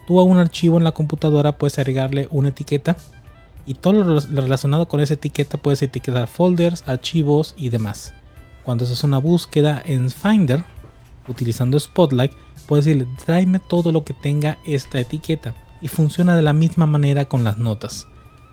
[0.05, 2.97] Tú a un archivo en la computadora puedes agregarle una etiqueta
[3.65, 8.13] y todo lo relacionado con esa etiqueta puedes etiquetar folders, archivos y demás.
[8.63, 10.63] Cuando haces una búsqueda en Finder
[11.27, 12.33] utilizando Spotlight,
[12.67, 17.25] puedes decirle tráeme todo lo que tenga esta etiqueta y funciona de la misma manera
[17.25, 18.07] con las notas.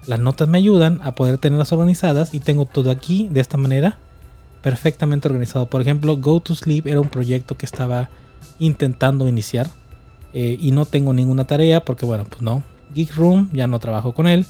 [0.06, 3.98] Las notas me ayudan a poder tenerlas organizadas y tengo todo aquí de esta manera
[4.64, 5.66] perfectamente organizado.
[5.66, 8.08] Por ejemplo, Go to Sleep era un proyecto que estaba
[8.58, 9.68] intentando iniciar
[10.32, 12.62] eh, y no tengo ninguna tarea porque bueno, pues no.
[12.94, 14.46] Geek Room ya no trabajo con él.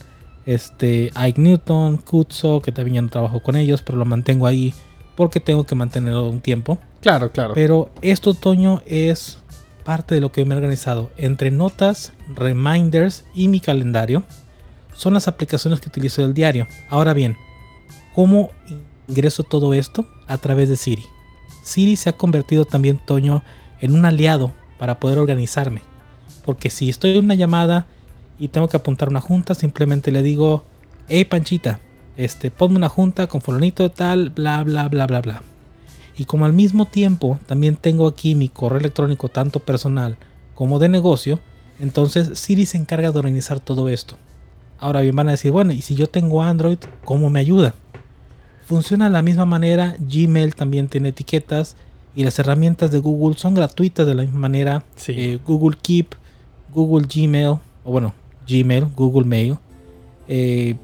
[0.47, 4.73] Este, Ike Newton, Kutso, que también ya no trabajo con ellos, pero lo mantengo ahí
[5.17, 6.79] porque tengo que mantenerlo un tiempo.
[7.01, 7.55] Claro, claro.
[7.55, 9.39] Pero esto, otoño es
[9.83, 11.11] parte de lo que me he organizado.
[11.17, 14.23] Entre notas, reminders y mi calendario
[14.95, 16.69] son las aplicaciones que utilizo del diario.
[16.89, 17.37] Ahora bien,
[18.15, 18.53] ¿cómo
[19.09, 20.07] ingreso todo esto?
[20.27, 21.05] A través de Siri.
[21.63, 23.43] Siri se ha convertido también, Toño,
[23.81, 25.83] en un aliado para poder organizarme.
[26.45, 27.87] Porque si estoy en una llamada
[28.39, 30.65] y tengo que apuntar una junta, simplemente le digo,
[31.09, 31.81] hey Panchita,
[32.17, 35.43] este, ponme una junta con fulanito tal, bla, bla, bla, bla, bla.
[36.17, 40.17] Y como al mismo tiempo también tengo aquí mi correo electrónico tanto personal
[40.55, 41.41] como de negocio,
[41.81, 44.17] entonces Siri se encarga de organizar todo esto.
[44.79, 47.75] Ahora bien, van a decir, bueno, y si yo tengo Android, ¿cómo me ayuda?
[48.67, 51.77] Funciona de la misma manera, Gmail también tiene etiquetas
[52.15, 54.85] y las herramientas de Google son gratuitas de la misma manera.
[55.09, 56.15] Eh, Google Keep,
[56.73, 58.15] Google Gmail, o bueno,
[58.49, 59.59] Gmail, Google Mail,
[60.29, 60.77] eh,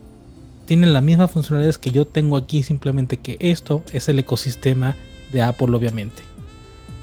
[0.66, 4.96] tienen las mismas funcionalidades que yo tengo aquí, simplemente que esto es el ecosistema
[5.32, 6.22] de Apple, obviamente.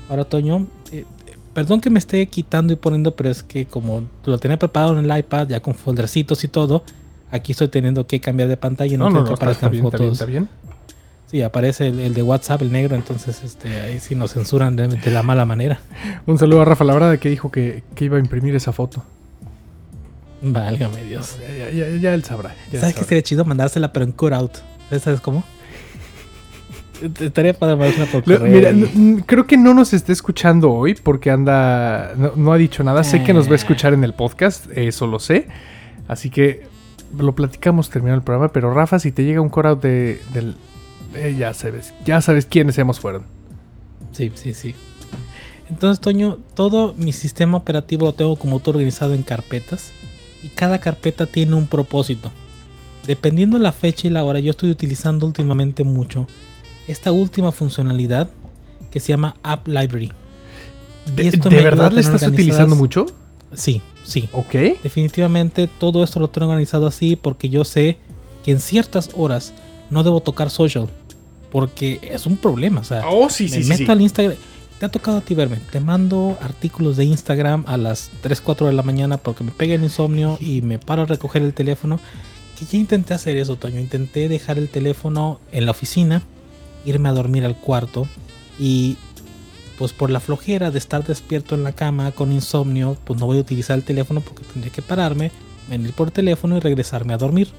[0.10, 1.06] Ahora, Toño, eh,
[1.58, 5.10] Perdón que me esté quitando y poniendo, pero es que como lo tenía preparado en
[5.10, 6.84] el iPad, ya con foldercitos y todo,
[7.32, 10.14] aquí estoy teniendo que cambiar de pantalla y no, no, que aparezcan fotos.
[10.14, 10.50] Está bien,
[11.30, 15.24] Sí, aparece el, de WhatsApp, el negro, entonces este, ahí sí nos censuran de, la
[15.24, 15.82] mala manera.
[16.26, 19.04] Un saludo a Rafa Labrada que dijo que, iba a imprimir esa foto.
[20.42, 21.38] Válgame Dios.
[22.00, 22.56] Ya, él sabrá.
[22.72, 24.54] ¿Sabes qué sería chido mandársela, pero en cutout?
[25.02, 25.44] ¿Sabes cómo?
[27.20, 28.72] Estaría para una por Mira,
[29.26, 32.14] creo que no nos está escuchando hoy porque anda.
[32.36, 33.04] No, ha dicho nada.
[33.04, 33.56] Sé que nos va a ah.
[33.58, 35.48] escuchar en el podcast, eso lo sé.
[36.08, 36.68] Así que
[37.18, 38.52] lo platicamos terminando el programa.
[38.52, 40.56] Pero Rafa, si te llega un core de, del.
[41.16, 43.24] Eh, ya sabes, ya sabes quiénes hemos fueron.
[44.12, 44.76] Sí, sí, sí.
[45.70, 49.92] Entonces, Toño, todo mi sistema operativo lo tengo como todo organizado en carpetas.
[50.44, 52.32] Y cada carpeta tiene un propósito.
[53.06, 56.28] Dependiendo la fecha y la hora, yo estoy utilizando últimamente mucho
[56.88, 58.30] esta última funcionalidad
[58.92, 60.12] que se llama App Library.
[61.16, 63.06] ¿De, verdad la estás utilizando mucho?
[63.54, 64.30] Sí, sí.
[64.34, 64.54] Ok.
[64.84, 67.98] Definitivamente todo esto lo tengo organizado así porque yo sé
[68.44, 69.54] que en ciertas horas
[69.90, 70.88] no debo tocar social.
[71.52, 72.82] Porque es un problema.
[72.82, 74.38] O sea, oh, sí, me meto al Instagram.
[74.80, 75.58] te ha tocado a ti verme.
[75.72, 79.76] Te mando artículos de Instagram a las 3, 4 de la mañana porque me pega
[79.76, 82.00] el insomnio y me paro a recoger el teléfono.
[82.60, 83.80] Que ya intenté hacer eso, Toño.
[83.80, 86.24] Intenté dejar el teléfono en la oficina,
[86.86, 88.08] irme a dormir al cuarto
[88.60, 88.98] y
[89.78, 93.38] pues por la flojera de estar despierto en la cama con insomnio, pues no voy
[93.38, 95.32] a utilizar el teléfono porque tendría que pararme,
[95.70, 97.50] venir por teléfono y regresarme a dormir.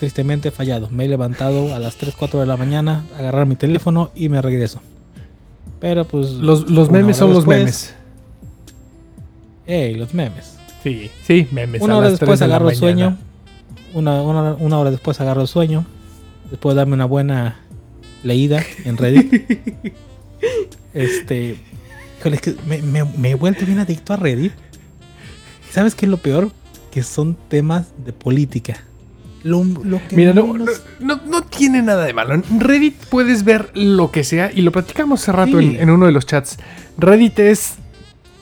[0.00, 0.90] Tristemente he fallado.
[0.90, 4.42] Me he levantado a las 3, 4 de la mañana, agarrar mi teléfono y me
[4.42, 4.80] regreso.
[5.78, 6.30] Pero pues.
[6.30, 7.94] Los, memes son los memes.
[9.64, 10.58] Ey, los memes.
[10.82, 11.82] Sí, sí, memes.
[11.82, 13.16] Una hora después agarro el sueño.
[13.94, 15.86] Una, una, hora después agarro el sueño.
[16.50, 17.60] Después de darme una buena
[18.24, 19.92] leída en Reddit.
[20.94, 21.58] este.
[22.66, 24.52] me, me, he vuelto bien adicto a Reddit.
[25.70, 26.50] ¿Sabes qué es lo peor?
[26.90, 28.84] Que son temas de política.
[30.10, 30.54] Mira, no,
[31.00, 32.34] no, tiene nada de malo.
[32.34, 36.12] En Reddit puedes ver lo que sea y lo platicamos hace rato en, uno de
[36.12, 36.58] los chats.
[36.96, 37.74] Reddit es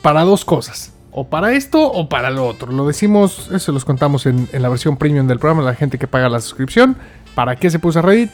[0.02, 0.92] para dos cosas.
[1.12, 2.70] O para esto o para lo otro.
[2.70, 6.28] Lo decimos, eso los contamos en, la versión premium del programa, la gente que paga
[6.28, 6.96] la suscripción.
[7.34, 8.30] ¿Para qué se puso Reddit?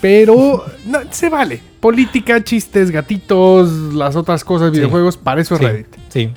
[0.00, 1.60] Pero no, se vale.
[1.86, 5.86] Política, chistes, gatitos, las otras cosas, videojuegos, para eso es Reddit.
[6.08, 6.30] Sí.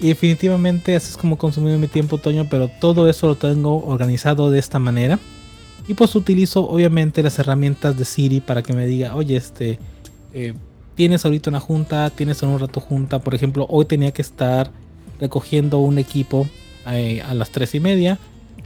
[0.00, 4.50] Y definitivamente así es como consumido mi tiempo otoño, pero todo eso lo tengo organizado
[4.50, 5.18] de esta manera.
[5.86, 9.78] Y pues utilizo obviamente las herramientas de Siri para que me diga, oye, este,
[10.32, 10.54] eh,
[10.94, 13.18] tienes ahorita una junta, tienes en un rato junta.
[13.18, 14.70] Por ejemplo, hoy tenía que estar
[15.20, 16.48] recogiendo un equipo
[16.86, 18.18] eh, a las 3 y media.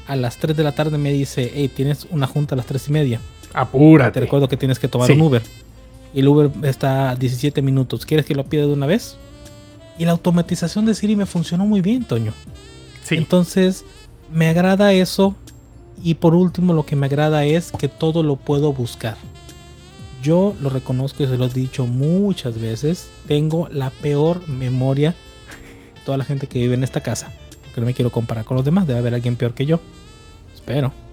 [0.07, 2.91] A las 3 de la tarde me dice, hey, tienes una junta a las 3
[2.91, 3.21] y media.
[3.53, 4.13] Apúrate.
[4.13, 5.43] Te recuerdo que tienes que tomar un Uber.
[6.15, 8.07] Y el Uber está a 17 minutos.
[8.07, 9.17] ¿Quieres que lo pida de una vez?
[9.99, 12.33] Y la automatización de Siri me funcionó muy bien, Toño.
[13.03, 13.17] Sí.
[13.17, 13.85] Entonces,
[14.33, 15.35] me agrada eso.
[16.03, 19.17] Y por último, lo que me agrada es que todo lo puedo buscar.
[20.23, 23.09] Yo lo reconozco y se lo he dicho muchas veces.
[23.27, 27.33] Tengo la peor memoria de toda la gente que vive en esta casa.
[27.65, 28.87] Porque no me quiero comparar con los demás.
[28.87, 29.81] Debe haber alguien peor que yo.
[30.55, 31.04] Espero.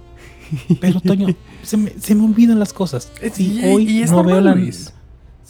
[0.80, 1.28] Pero, Toño,
[1.64, 3.12] se me, olvidan las cosas.
[3.34, 4.56] Si hoy no veo la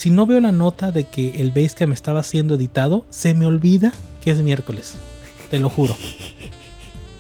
[0.02, 3.94] si no veo la nota de que el Basecamp estaba siendo editado, se me olvida
[4.24, 4.96] que es miércoles.
[5.52, 5.96] Te lo juro.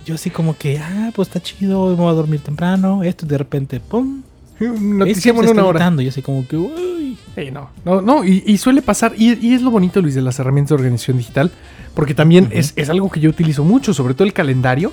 [0.04, 3.04] Yo así como que, ah, pues está chido, me voy a dormir temprano.
[3.04, 4.24] Esto de repente, ¡pum!
[4.60, 5.94] Noticia en una hora.
[5.96, 7.18] Yo así como que, uy.
[7.52, 10.76] no, no, no, y, suele pasar, y, es lo bonito, Luis, de las herramientas de
[10.76, 11.52] organización digital,
[11.94, 14.92] porque también es, es, algo que yo utilizo mucho, sobre todo el calendario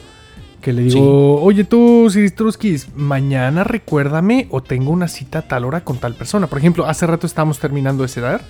[0.61, 5.85] que le digo, oye tú, Siristruskis, mañana recuérdame o tengo una cita a tal hora
[5.85, 6.47] con tal persona.
[6.49, 8.41] Por ejemplo, hace rato estábamos terminando ese dar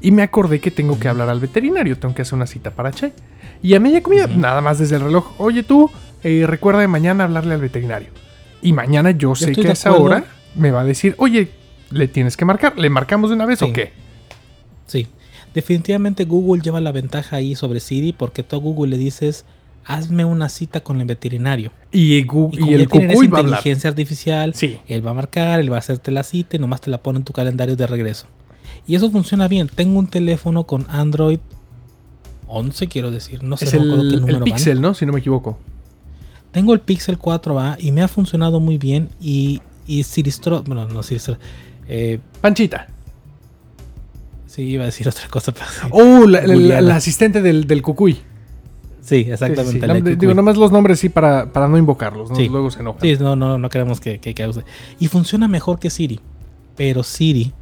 [0.00, 2.90] y me acordé que tengo que hablar al veterinario, tengo que hacer una cita para
[2.92, 3.12] Che.
[3.62, 5.90] Y a media comida, nada más desde el reloj, oye tú,
[6.22, 8.08] eh, recuerda de mañana hablarle al veterinario.
[8.62, 11.50] Y mañana yo sé que a esa hora me va a decir, oye,
[11.90, 13.92] le tienes que marcar, ¿le marcamos de una vez o qué?
[14.86, 15.08] Sí,
[15.54, 19.44] definitivamente Google lleva la ventaja ahí sobre Siri porque tú a Google le dices
[19.90, 21.72] hazme una cita con el veterinario.
[21.90, 23.58] Y, Google, y, el cucuy va a hablar.
[23.58, 24.78] inteligencia artificial, sí.
[24.86, 27.18] él va a marcar, él va a hacerte la cita y nomás te la pone
[27.18, 28.26] en tu calendario de regreso.
[28.86, 29.68] Y eso funciona bien.
[29.68, 31.38] Tengo un teléfono con Android
[32.46, 33.42] 11, quiero decir.
[33.42, 34.94] No sé es el, el Pixel, ¿no?
[34.94, 35.58] Si no me equivoco.
[36.52, 39.08] Tengo el Pixel 4A y me ha funcionado muy bien.
[39.20, 41.36] Y, y Siristro, bueno, no Siristro,
[41.88, 42.88] eh, Panchita.
[44.46, 45.52] Sí, iba a decir otra cosa.
[45.52, 48.18] Pero oh, la, asistente del, del Cucuy.
[49.02, 50.10] Sí, exactamente.
[50.10, 53.00] Sí, digo, nomás los nombres sí para, para no invocarlos, luego se enojan.
[53.00, 54.64] Sí, no, no, no queremos que, que, use.
[54.98, 56.20] Y funciona mejor que Siri,
[56.76, 57.52] pero Siri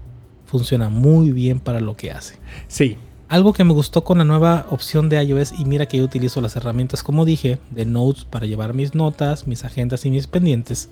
[0.46, 2.36] funciona muy bien para lo que hace.
[2.66, 2.96] Sí.
[3.28, 6.40] Algo que me gustó con la nueva opción de iOS, y mira que yo utilizo
[6.40, 10.88] las herramientas, como dije, de Notes para llevar mis notas, mis agendas y mis pendientes,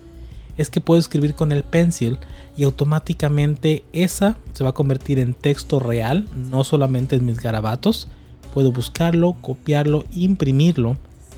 [0.58, 2.18] es que puedo escribir con el pencil
[2.56, 8.08] y automáticamente esa se va a convertir en texto real, no solamente en mis garabatos,
[8.56, 10.96] puedo buscarlo, copiarlo, imprimirlo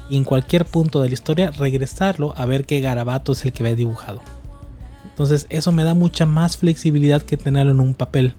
[0.09, 3.65] y en cualquier punto de la historia regresarlo a ver qué garabato es el que
[3.65, 4.21] ve dibujado.
[5.03, 8.35] Entonces eso me da mucha más flexibilidad que tenerlo en un papel.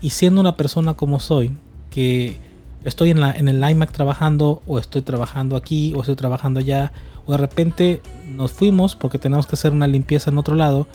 [0.00, 1.56] Y siendo una persona como soy,
[1.90, 2.38] que
[2.84, 6.92] estoy en, en el iMac trabajando o estoy trabajando aquí o estoy trabajando allá
[7.26, 8.00] o de repente
[8.32, 10.86] nos fuimos porque tenemos que hacer una limpieza en otro lado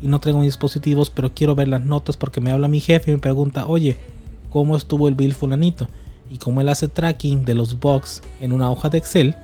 [0.00, 3.14] y no tengo dispositivos pero quiero ver las notas porque me habla mi jefe y
[3.14, 3.96] me pregunta, oye,
[4.48, 5.88] ¿cómo estuvo el bill fulanito?
[6.32, 9.34] Y como él hace tracking de los bugs en una hoja de Excel,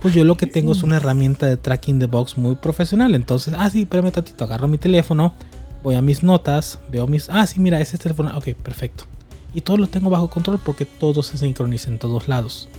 [0.00, 3.14] pues yo lo que tengo es una herramienta de tracking de bugs muy profesional.
[3.14, 5.34] Entonces, ah, sí, espérame tantito, agarro mi teléfono,
[5.82, 9.04] voy a mis notas, veo mis, ah, sí, mira, ese teléfono, ok, perfecto.
[9.52, 12.70] Y todo lo tengo bajo control porque todo se sincroniza en todos lados.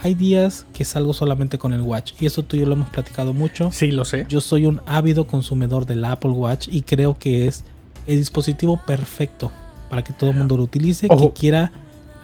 [0.00, 2.88] Hay días que salgo solamente con el Watch y eso tú y yo lo hemos
[2.88, 3.70] platicado mucho.
[3.72, 4.24] Sí, lo sé.
[4.28, 7.64] Yo soy un ávido consumidor del Apple Watch y creo que es
[8.06, 9.52] el dispositivo perfecto
[9.90, 11.72] para que todo el mundo lo utilice, que quiera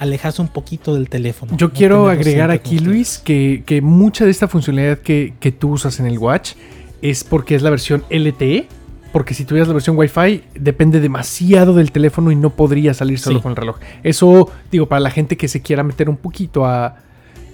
[0.03, 1.57] alejarse un poquito del teléfono.
[1.57, 6.01] Yo quiero agregar aquí, Luis, que, que, mucha de esta funcionalidad que, que, tú usas
[6.01, 6.53] en el Watch
[7.01, 8.69] es porque es la versión LTE.
[9.13, 13.43] Porque si tuvieras la versión Wi-Fi, depende demasiado del teléfono y no podría salir solo
[13.43, 13.77] con el reloj.
[14.03, 16.97] Eso, digo, para la gente que se quiera meter un poquito a,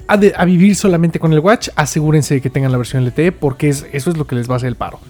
[0.06, 3.86] a, vivir solamente con el Watch, asegúrense de que tengan la versión LTE porque es,
[3.92, 5.00] eso es lo que les va a hacer el paro.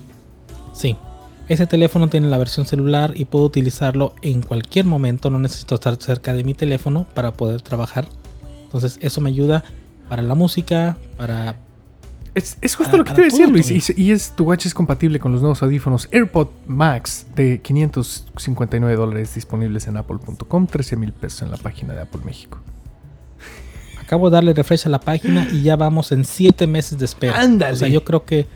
[0.72, 0.96] Sí,
[1.48, 5.30] ese teléfono tiene la versión celular y puedo utilizarlo en cualquier momento.
[5.30, 8.06] No necesito estar cerca de mi teléfono para poder trabajar.
[8.64, 9.64] Entonces eso me ayuda
[10.08, 11.56] para la música, para...
[12.34, 13.68] Es, justo lo que te decía Luis.
[13.96, 19.34] Y, es, tu watch es compatible con los nuevos audífonos AirPod Max de 559 dólares
[19.34, 22.60] disponibles en apple.com, 13 mil pesos en la página de Apple México.
[24.00, 27.40] Acabo de darle refresh a la página y ya vamos en 7 meses de espera.
[27.40, 27.72] Ándale.
[27.72, 28.46] O sea, yo creo que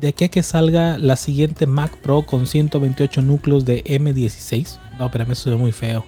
[0.00, 4.78] de aquí a que salga la siguiente Mac Pro con 128 núcleos de M16.
[4.98, 6.04] No, pero me suena muy feo.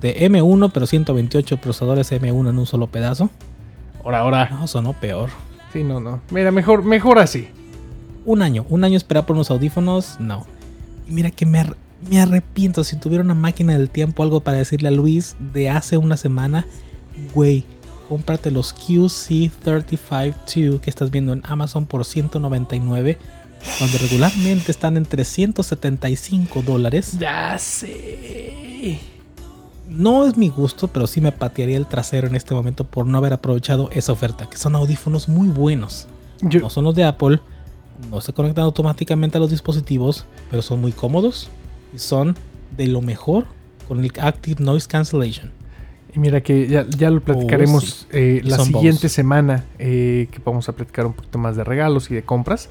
[0.00, 3.30] De M1, pero 128 procesadores M1 en un solo pedazo.
[4.04, 4.48] Ahora, ahora.
[4.50, 5.30] No, sonó peor.
[5.72, 6.20] Sí, no, no.
[6.30, 7.48] Mira, mejor, mejor así.
[8.24, 10.46] Un año, un año esperar por unos audífonos, no.
[11.08, 11.64] Y mira que me,
[12.08, 12.84] me arrepiento.
[12.84, 16.66] Si tuviera una máquina del tiempo, algo para decirle a Luis de hace una semana,
[17.34, 17.64] güey,
[18.14, 23.18] cómprate los QC352 que estás viendo en Amazon por 199,
[23.76, 27.18] cuando regularmente están en 375 dólares.
[27.18, 29.00] Ya sé.
[29.88, 33.18] No es mi gusto, pero sí me patearía el trasero en este momento por no
[33.18, 36.06] haber aprovechado esa oferta, que son audífonos muy buenos.
[36.40, 37.40] No son los de Apple,
[38.12, 41.48] no se conectan automáticamente a los dispositivos, pero son muy cómodos
[41.92, 42.36] y son
[42.76, 43.46] de lo mejor
[43.88, 45.63] con el Active Noise Cancellation.
[46.14, 50.72] Y mira que ya, lo platicaremos oh, eh, la siguiente semana, eh, que vamos a
[50.72, 52.68] platicar un poquito más de regalos y de compras.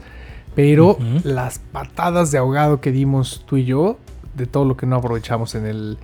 [0.55, 3.97] Pero las patadas de ahogado que dimos tú y yo,
[4.35, 5.97] de todo lo que no aprovechamos en el,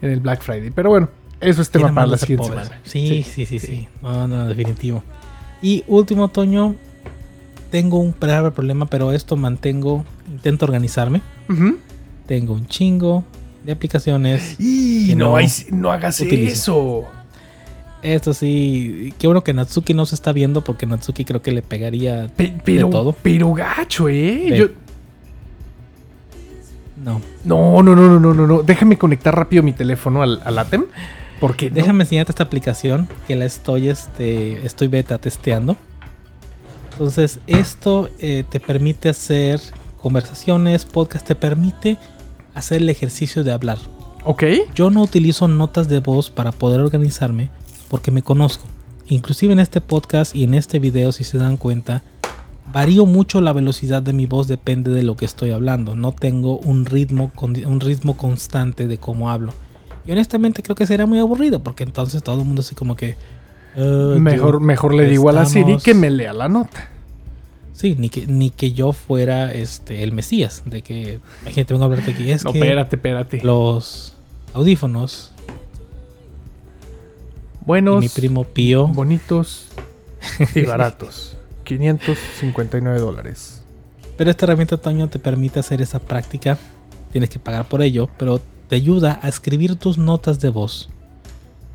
[0.00, 0.70] en el Black Friday.
[0.70, 1.08] Pero bueno,
[1.40, 2.80] eso es tema para la siguiente semana.
[2.84, 5.04] Sí, sí, sí, sí, No, no, definitivo.
[5.60, 6.74] Y último otoño,
[7.70, 11.20] tengo un problema, pero esto mantengo, intento organizarme.
[12.26, 13.24] Tengo un chingo
[13.64, 14.56] de aplicaciones.
[14.60, 15.36] Y no,
[15.70, 17.08] no, hagas eso.
[18.02, 21.62] Esto sí, qué bueno que Natsuki no se está viendo porque Natsuki creo que le
[21.62, 23.12] pegaría pero, todo.
[23.22, 24.72] Pero gacho, ¿eh?
[27.04, 27.20] No.
[27.44, 28.62] No, no, no, no, no, no.
[28.62, 30.86] Déjame conectar rápido mi teléfono al, ATEM.
[31.38, 35.76] Porque Déjame enseñarte esta aplicación que la estoy, este, estoy beta testeando.
[36.92, 39.60] Entonces, esto eh, te permite hacer
[40.00, 41.98] conversaciones, podcast, te permite
[42.54, 43.78] hacer el ejercicio de hablar.
[44.24, 44.44] Ok.
[44.74, 47.50] Yo no utilizo notas de voz para poder organizarme
[47.88, 48.64] porque me conozco.
[49.08, 52.02] Inclusive en este podcast y en este video, si se dan cuenta,
[52.72, 55.96] varío mucho la velocidad de mi voz, depende de lo que estoy hablando.
[55.96, 59.52] No tengo un ritmo, un ritmo constante de cómo hablo.
[60.06, 63.16] Y honestamente creo que sería muy aburrido porque entonces todo el mundo así como que...
[63.76, 66.91] Ah, mejor, mejor le digo a la Siri que me lea la nota.
[67.72, 71.86] Sí, ni que, ni que yo fuera este el Mesías, de que imagínate vengo a
[71.86, 72.30] hablarte aquí.
[72.30, 73.40] Es no, que espérate, espérate.
[73.42, 74.14] Los
[74.54, 75.32] audífonos.
[77.64, 78.02] Buenos.
[78.02, 78.88] mi primo Pío.
[78.88, 79.68] Bonitos
[80.54, 81.36] y baratos.
[81.64, 83.62] 559 dólares.
[84.16, 86.58] Pero esta herramienta, Toño, te permite hacer esa práctica.
[87.12, 90.90] Tienes que pagar por ello, pero te ayuda a escribir tus notas de voz.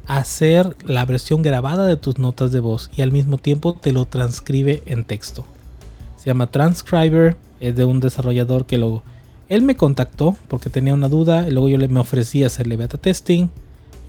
[0.05, 3.91] A hacer la versión grabada de tus notas de voz y al mismo tiempo te
[3.91, 5.45] lo transcribe en texto.
[6.27, 9.01] Se llama Transcriber, es de un desarrollador que luego
[9.47, 12.97] él me contactó porque tenía una duda y luego yo le me ofrecí hacerle beta
[12.97, 13.47] testing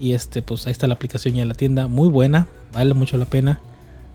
[0.01, 3.15] y este pues ahí está la aplicación ya en la tienda, muy buena, vale mucho
[3.15, 3.61] la pena.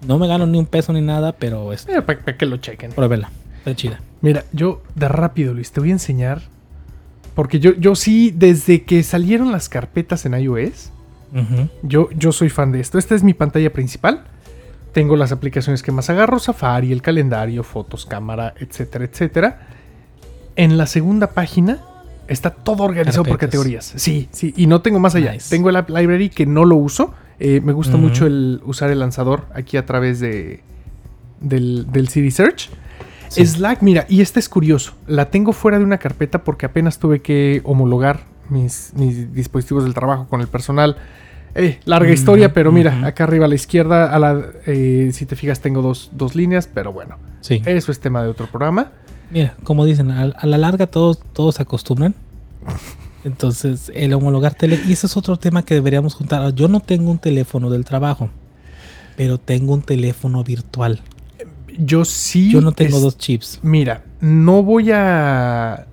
[0.07, 2.93] No me gano ni un peso ni nada, pero es para, que lo chequen.
[2.93, 4.01] Pruébela, está chida.
[4.21, 6.43] Mira, yo de rápido Luis, te voy a enseñar
[7.35, 10.91] porque yo, yo sí desde que salieron las carpetas en iOS,
[11.83, 12.99] yo, yo soy fan de esto.
[12.99, 14.25] Esta es mi pantalla principal.
[14.95, 19.69] Tengo las aplicaciones que más agarro, Safari, el calendario, fotos, cámara, etcétera, etcétera.
[20.55, 21.81] En la segunda página
[22.29, 23.93] está todo organizado por categorías.
[23.97, 25.35] Sí, sí, y no tengo más allá.
[25.51, 27.13] Tengo el App Library que no lo uso.
[27.41, 30.63] Eh, me gusta mucho el usar el lanzador aquí a través de,
[31.41, 32.71] del, del CD Search.
[33.31, 34.95] Slack, mira, y este es curioso.
[35.09, 39.93] La tengo fuera de una carpeta porque apenas tuve que homologar mis, mis dispositivos del
[39.93, 40.99] trabajo con el personal
[41.55, 45.37] eh, larga historia, pero mira, acá arriba a la izquierda, a la, eh, si te
[45.37, 47.17] fijas, tengo dos, líneas, pero bueno.
[47.41, 47.63] Sí.
[47.65, 48.91] Eso es tema de otro programa.
[49.31, 52.15] Mira, como dicen, a, la larga todos, todos se acostumbran.
[53.25, 54.81] Entonces, el homologar tele.
[54.87, 56.53] Y ese es otro tema que deberíamos juntar.
[56.55, 58.31] Yo no tengo un teléfono del trabajo,
[59.17, 61.01] pero tengo un teléfono virtual.
[61.79, 62.51] Yo sí.
[62.51, 63.61] Yo no tengo dos chips.
[63.63, 65.87] Mira, no voy a.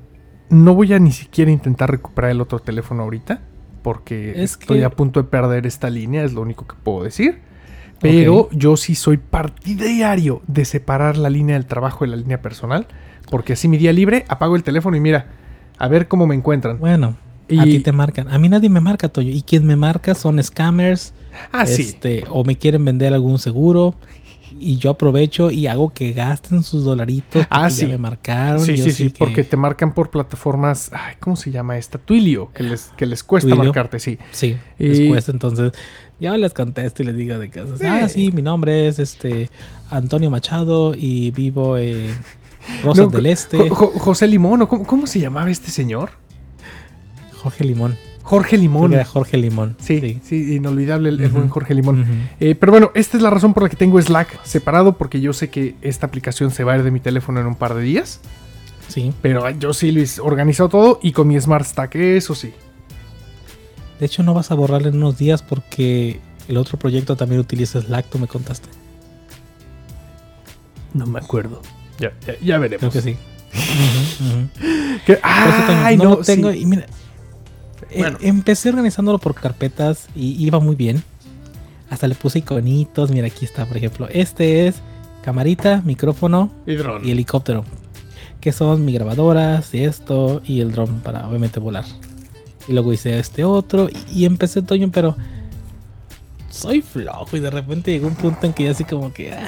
[0.49, 3.39] No voy a ni siquiera intentar recuperar el otro teléfono ahorita
[3.81, 7.39] porque estoy a punto de perder esta línea, es lo único que puedo decir.
[7.99, 12.87] Pero yo sí soy partidario de separar la línea del trabajo de la línea personal,
[13.29, 15.27] porque así mi día libre apago el teléfono y mira,
[15.77, 16.79] a ver cómo me encuentran.
[16.79, 17.15] Bueno,
[17.59, 18.27] a ti te marcan.
[18.29, 19.31] A mí nadie me marca, Toyo.
[19.31, 21.13] Y quien me marca son scammers.
[21.51, 23.95] Ah, este, O me quieren vender algún seguro.
[24.59, 27.45] Y yo aprovecho y hago que gasten sus dolaritos.
[27.49, 27.85] Ah, sí.
[27.85, 28.63] me marcaron.
[28.63, 29.09] Sí, sí, sí.
[29.09, 30.91] Porque te marcan por plataformas.
[30.93, 31.97] Ay, ¿cómo se llama esta?
[31.97, 32.51] Twilio.
[32.53, 34.17] Que les, que les cuesta marcarte, sí.
[34.31, 35.31] Sí, les cuesta.
[35.31, 35.71] Entonces,
[36.19, 37.73] ya les contesto y les digo de casa.
[37.83, 39.49] Ah, sí, mi nombre es este
[39.89, 42.15] Antonio Machado y vivo en
[42.83, 43.69] Rosas del Este.
[43.69, 46.11] José Limón, ¿cómo, ¿cómo se llamaba este señor?
[47.41, 47.97] Jorge Limón.
[48.31, 48.93] Jorge Limón.
[49.03, 49.75] Jorge Limón.
[49.81, 52.29] Sí, sí, inolvidable el, buen Jorge Limón.
[52.39, 55.33] Eh, pero bueno, esta es la razón por la que tengo Slack separado, porque yo
[55.33, 57.81] sé que esta aplicación se va a ir de mi teléfono en un par de
[57.81, 58.21] días.
[58.87, 59.11] Sí.
[59.21, 62.53] Pero yo sí lo he organizado todo y con mi Smart Stack, eso sí.
[63.99, 67.81] De hecho, no vas a borrarle en unos días porque el otro proyecto también utiliza
[67.81, 68.69] Slack, tú me contaste.
[70.93, 71.61] No me acuerdo.
[71.99, 72.79] Ya, ya, veremos.
[72.79, 73.17] Creo que sí.
[75.21, 76.53] ay, no, tengo.
[76.53, 76.85] Y mira,
[77.91, 81.03] eh, empecé organizándolo por carpetas y iba muy bien.
[81.89, 83.11] Hasta le puse iconitos.
[83.11, 84.07] Mira, aquí está, por ejemplo.
[84.09, 84.75] Este es
[85.23, 87.65] camarita, micrófono y, helicóptero.
[88.39, 91.85] Que son mi grabadoras y esto y el drone para obviamente volar.
[92.67, 95.17] Y luego hice este otro y, empecé Toño, pero
[96.49, 99.33] soy flojo y de repente llegó un punto en que ya así como que...
[99.33, 99.47] Ah,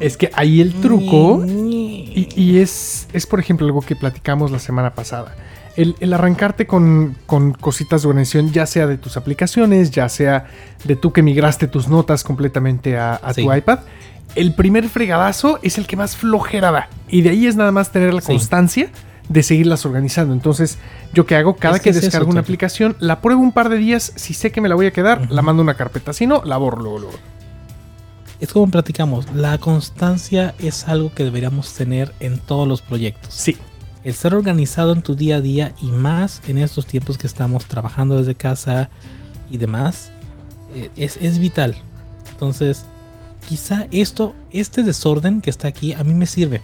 [0.00, 4.58] es que ahí el truco y, y, es, es por ejemplo algo que platicamos la
[4.58, 5.34] semana pasada
[5.76, 7.16] el, arrancarte con,
[7.60, 10.46] cositas de organización, ya sea de tus aplicaciones, ya sea
[10.84, 13.80] de tú que migraste tus notas completamente a, tu iPad,
[14.34, 16.88] el primer fregadazo es el que más flojera da.
[17.08, 18.90] Y de ahí es nada más tener la constancia
[19.28, 20.34] de seguirlas organizando.
[20.34, 20.78] Entonces,
[21.12, 24.12] yo que hago, cada que, descargo una aplicación, la pruebo un par de días.
[24.16, 26.12] Si sé que me la voy a quedar, la mando a una carpeta.
[26.12, 27.18] Si no, la borro luego, luego.
[28.38, 33.32] Es como platicamos, la constancia es algo que deberíamos tener en todos los proyectos.
[33.32, 33.56] Sí
[34.06, 37.64] el ser organizado en tu día a día y más en estos tiempos que estamos
[37.64, 38.88] trabajando desde casa
[39.50, 40.12] y demás,
[40.76, 41.74] eh, es, vital.
[42.30, 42.84] Entonces,
[43.48, 46.62] quizá esto, este desorden que está aquí, a mí me sirve.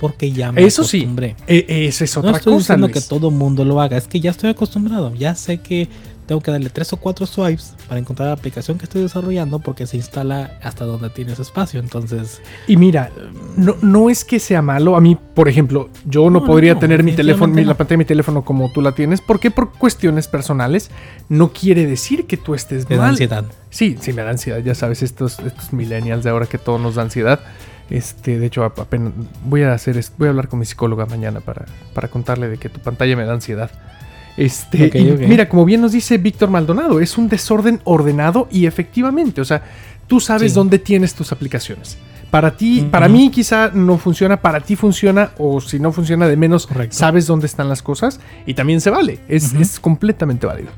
[0.00, 1.34] Porque ya me Eso acostumbré.
[1.36, 1.44] sí.
[1.48, 4.30] E, esa es otra no estoy diciendo que todo mundo lo haga, es que ya
[4.30, 5.12] estoy acostumbrado.
[5.16, 5.88] Ya sé que
[6.28, 9.86] tengo que darle tres o cuatro swipes para encontrar la aplicación que estoy desarrollando porque
[9.86, 11.80] se instala hasta donde tienes espacio.
[11.80, 12.42] Entonces.
[12.66, 13.10] Y mira,
[13.56, 14.94] no, no es que sea malo.
[14.94, 18.44] A mí, por ejemplo, yo no, podría tener mi teléfono, la pantalla de mi teléfono
[18.44, 19.22] como tú la tienes.
[19.22, 20.90] porque Por cuestiones personales.
[21.30, 23.00] No quiere decir que tú estés mal.
[23.00, 23.44] ansiedad.
[23.70, 24.58] Sí, sí, me da ansiedad.
[24.58, 27.40] Ya sabes, estos, estos millennials de ahora que todo nos da ansiedad.
[27.88, 29.14] Este, de hecho, apenas
[29.46, 31.64] voy a hacer, voy a hablar con mi psicóloga mañana para,
[31.94, 33.70] para contarle de que tu pantalla me da ansiedad.
[34.38, 34.88] Este,
[35.26, 39.64] Mira, como bien nos dice Víctor Maldonado, es un desorden ordenado y efectivamente, o sea,
[40.06, 41.98] tú sabes dónde tienes tus aplicaciones.
[42.30, 46.36] Para ti, para mí quizá no funciona, para ti funciona, o si no funciona de
[46.36, 50.70] menos, sabes dónde están las cosas y también se vale, es, completamente válido.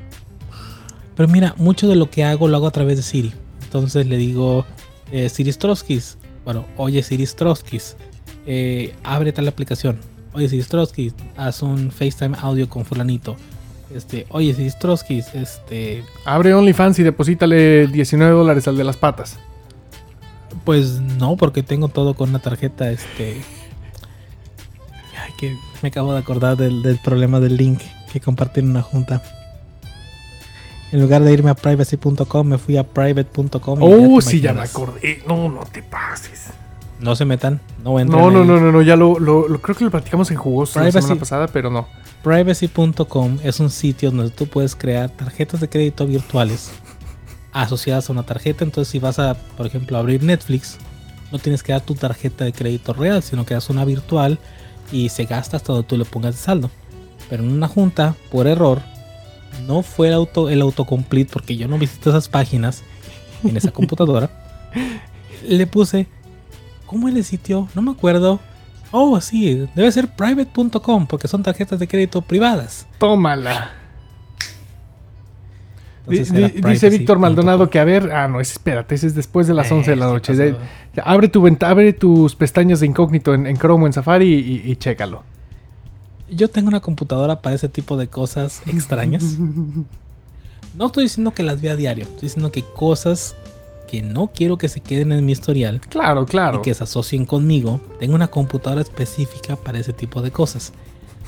[1.15, 3.35] Pero mira, mucho de lo que hago lo hago a través de Siri.
[3.63, 4.65] Entonces le digo,
[5.13, 7.97] eh, Siri Stroskis, bueno, oye Siri Stroskis,
[8.47, 9.99] eh, abre tal aplicación,
[10.33, 13.37] oye, si Strosky, haz un FaceTime audio con fulanito.
[13.95, 16.05] Este, oye, si Strosky, este...
[16.25, 19.39] Abre OnlyFans y deposítale 19 dólares al de las patas.
[20.65, 23.41] Pues no, porque tengo todo con una tarjeta, este...
[25.21, 27.81] Ay, que me acabo de acordar del, problema del link
[28.13, 29.23] que compartí en una junta.
[30.93, 33.79] En lugar de irme a privacy.com, me fui a private.com.
[33.81, 35.23] Oh, sí, ya me acordé.
[35.27, 36.51] No, no te pases.
[37.01, 38.21] No se metan, no entren.
[38.21, 40.93] No, no, no, no, no, ya lo, lo, creo que lo platicamos en jugoso la
[40.93, 41.89] semana pasada, pero no.
[42.23, 46.71] Privacy.com es un sitio donde tú puedes crear tarjetas de crédito virtuales
[47.53, 48.65] asociadas a una tarjeta.
[48.65, 50.77] Entonces, si vas a, por ejemplo, abrir Netflix,
[51.33, 54.39] no tienes que dar tu tarjeta de crédito real, sino que das una virtual
[54.93, 56.71] y se gasta hasta donde tú le pongas de saldo.
[57.31, 58.83] Pero en una junta, por error,
[59.67, 62.83] no fue el, auto, el autocomplete porque yo no visité esas páginas
[63.45, 64.31] en esa computadora.
[65.49, 66.07] Le puse
[66.91, 67.69] ¿Cómo es el sitio?
[67.77, 68.41] No me acuerdo.
[68.91, 72.85] Oh, sí, debe ser private.com porque son tarjetas de crédito privadas.
[72.99, 73.71] Tómala.
[76.09, 79.89] dice Víctor Maldonado que a ver, ah, no, espérate, ese es después de las 11
[79.89, 80.57] de la noche.
[81.05, 85.23] abre, tu abre tus pestañas de incógnito en, Chrome o en Safari y, y, chécalo.
[86.29, 89.23] Yo tengo una computadora para ese tipo de cosas extrañas.
[90.75, 93.37] no estoy diciendo que las vea a diario, estoy diciendo que cosas
[93.91, 95.81] que no quiero que se queden en mi historial.
[95.89, 96.59] Claro, claro.
[96.59, 97.81] Y que se asocien conmigo.
[97.99, 100.73] Tengo una computadora específica para ese tipo de cosas.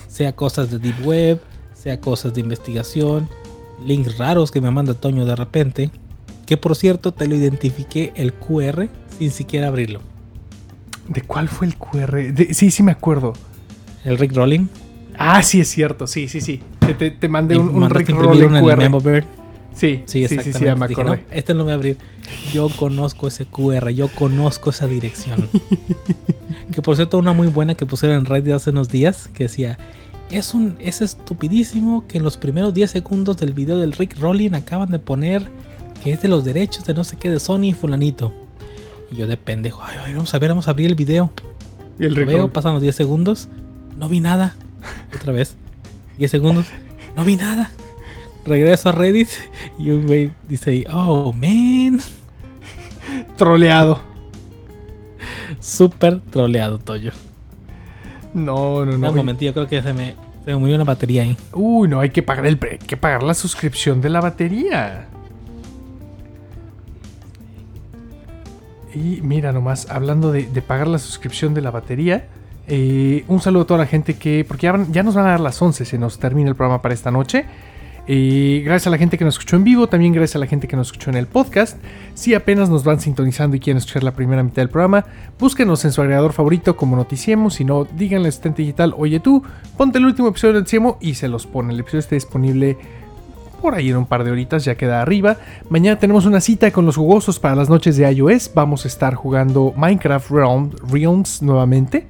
[0.06, 1.40] Sea cosas de Deep Web,
[1.74, 3.28] sea cosas de investigación.
[3.84, 5.90] links raros que me manda Toño de repente.
[6.46, 8.88] Que por cierto, te lo identifiqué el QR
[9.18, 10.00] sin siquiera abrirlo.
[11.08, 12.32] ¿De cuál fue el QR?
[12.52, 13.32] sí, sí me acuerdo.
[14.04, 14.66] El Rick Rolling.
[15.18, 16.06] Ah, sí, es cierto.
[16.06, 16.60] Sí, sí, sí.
[16.98, 19.24] Te, te, mandé un, un Rick Rolling QR.
[19.74, 20.86] Sí, sí, sí, sí, me
[21.30, 21.96] este no lo voy a abrir.
[22.52, 25.48] Yo conozco ese QR, yo conozco esa dirección.
[26.72, 29.78] que por cierto, una muy buena que pusieron en Reddit hace unos días, que decía,
[30.30, 34.52] es un es estupidísimo que en los primeros 10 segundos del video del Rick Rolling
[34.52, 35.48] acaban de poner
[36.02, 38.32] que es de los derechos de no sé qué de Sony y fulanito.
[39.10, 41.32] Y yo de pendejo, ay, vamos a ver, vamos a abrir el video.
[41.98, 43.48] Y el Veo, pasan los 10 segundos,
[43.96, 44.56] no vi nada.
[45.14, 45.54] Otra vez,
[46.18, 46.66] 10 segundos,
[47.14, 47.70] no vi nada.
[48.44, 49.28] Regreso a Reddit
[49.78, 52.00] y un güey dice, oh man.
[53.36, 54.00] Troleado.
[55.60, 57.12] Súper troleado, Toyo.
[58.34, 59.10] No, no, no.
[59.10, 60.14] Un momentito, creo que se me,
[60.44, 61.36] se me murió una batería ahí.
[61.52, 65.08] Uy, no, hay que pagar el hay que pagar la suscripción de la batería.
[68.94, 72.26] Y mira nomás, hablando de, pagar la suscripción de la batería,
[72.66, 75.60] eh, un saludo a toda la gente que, porque ya, nos van a dar las
[75.60, 77.46] 11, se nos termina el programa para esta noche.
[78.06, 80.66] Y gracias a la gente que nos escuchó en vivo, también gracias a la gente
[80.66, 81.78] que nos escuchó en el podcast.
[82.14, 85.04] Si apenas nos van sintonizando y quieren escuchar la primera mitad del programa,
[85.38, 87.54] búsquenos en su agregador favorito como Noticiemos.
[87.54, 89.42] Si no, díganle a Asistente Digital, oye tú,
[89.76, 91.72] ponte el último episodio del Noticiemo y se los pone.
[91.72, 92.76] El episodio está disponible
[93.60, 95.36] por ahí en un par de horitas, ya queda arriba.
[95.70, 98.50] Mañana tenemos una cita con los jugosos para las noches de iOS.
[98.52, 100.28] Vamos a estar jugando Minecraft
[100.90, 102.08] Realms nuevamente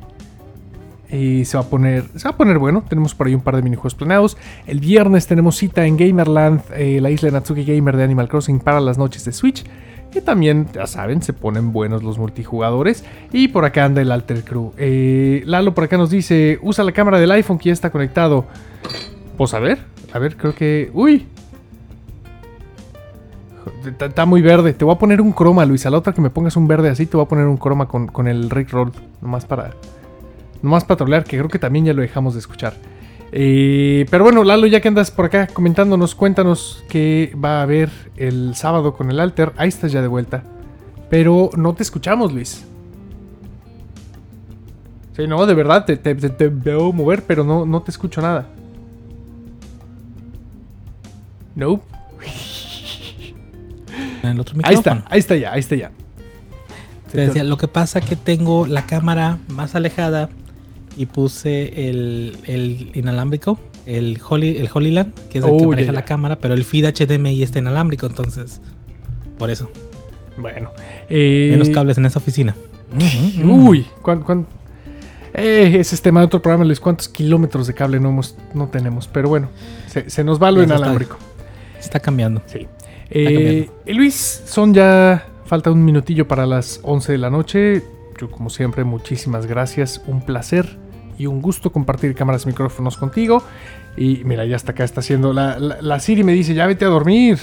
[1.12, 3.54] y se va a poner se va a poner bueno tenemos por ahí un par
[3.54, 7.96] de minijuegos planeados el viernes tenemos cita en Gamerland eh, la isla de Natsuki Gamer
[7.96, 9.64] de Animal Crossing para las noches de Switch
[10.10, 14.42] que también ya saben se ponen buenos los multijugadores y por acá anda el Alter
[14.42, 17.90] Crew eh, Lalo por acá nos dice usa la cámara del iPhone que ya está
[17.90, 18.46] conectado
[19.36, 19.80] pues a ver
[20.12, 21.26] a ver creo que uy
[24.00, 24.72] Está muy verde.
[24.72, 25.86] Te voy a poner un croma, Luis.
[25.86, 27.86] A la otra que me pongas un verde así, te voy a poner un croma
[27.86, 28.92] con, con el Rick Roll.
[29.20, 29.70] Nomás para,
[30.62, 32.74] nomás patrolear, que creo que también ya lo dejamos de escuchar.
[33.34, 37.90] Eh, pero bueno, Lalo, ya que andas por acá comentándonos, cuéntanos qué va a haber
[38.16, 39.52] el sábado con el Alter.
[39.56, 40.44] Ahí estás ya de vuelta.
[41.08, 42.64] Pero no te escuchamos, Luis.
[45.16, 48.46] Sí, no, de verdad, te, veo mover, pero no, no te escucho nada.
[51.54, 51.84] Nope.
[54.22, 54.68] En el otro micrófono.
[54.70, 55.90] Ahí está, ahí está ya, ahí está ya.
[57.10, 60.30] Te decía, lo que pasa es que tengo la cámara más alejada
[60.96, 66.04] y puse el, el inalámbrico, el, Holy, el Holyland, que es el que maneja la
[66.04, 68.60] cámara, pero el feed HDMI está inalámbrico, entonces,
[69.38, 69.70] por eso.
[70.36, 70.70] Bueno.
[71.08, 71.48] Eh...
[71.52, 72.54] Menos cables en esa oficina.
[73.44, 73.86] Uy,
[75.34, 76.78] eh, ese es tema de otro programa, Luis.
[76.78, 79.08] ¿Cuántos kilómetros de cable no, hemos, no tenemos?
[79.08, 79.48] Pero bueno,
[79.86, 81.16] se, nos va lo inalámbrico.
[81.78, 82.42] Está, cambiando.
[82.46, 82.66] Sí.
[83.10, 85.26] Eh, Luis, son ya.
[85.46, 87.82] Falta un minutillo para las 11 de la noche.
[88.18, 90.02] Yo, como siempre, muchísimas gracias.
[90.06, 90.78] Un placer
[91.22, 93.44] y un gusto compartir cámaras y micrófonos contigo.
[93.96, 95.32] Y mira, ya hasta acá está haciendo.
[95.32, 97.38] La, la, Siri me dice, ya vete a dormir.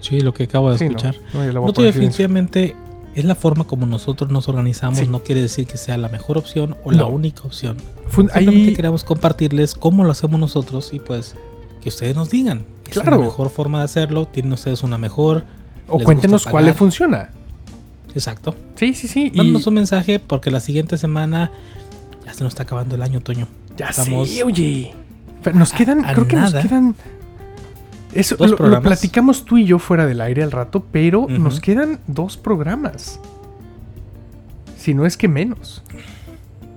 [0.00, 1.14] Sí, lo que acabo de escuchar.
[1.32, 2.74] No, no, definitivamente
[3.14, 5.06] es la forma como nosotros nos organizamos.
[5.08, 7.76] No quiere decir que sea la mejor opción o la única opción.
[8.12, 11.36] Simplemente queremos compartirles cómo lo hacemos nosotros y pues
[11.80, 12.64] que ustedes nos digan.
[12.88, 14.26] Es la mejor forma de hacerlo.
[14.26, 15.44] Tienen ustedes una mejor.
[15.86, 17.30] O cuéntenos cuál le funciona.
[18.16, 18.56] Exacto.
[18.74, 19.30] Sí, sí, sí.
[19.32, 21.52] Mándanos un mensaje porque la siguiente semana
[22.30, 23.48] ya se nos está acabando el año, Toño.
[23.76, 24.94] Ya Estamos sí, oye.
[25.52, 26.94] nos quedan, creo que nos quedan.
[28.12, 32.36] Eso lo, platicamos tú y yo fuera del aire al rato, pero nos quedan dos
[32.36, 33.20] programas.
[34.76, 35.82] Si no es que menos.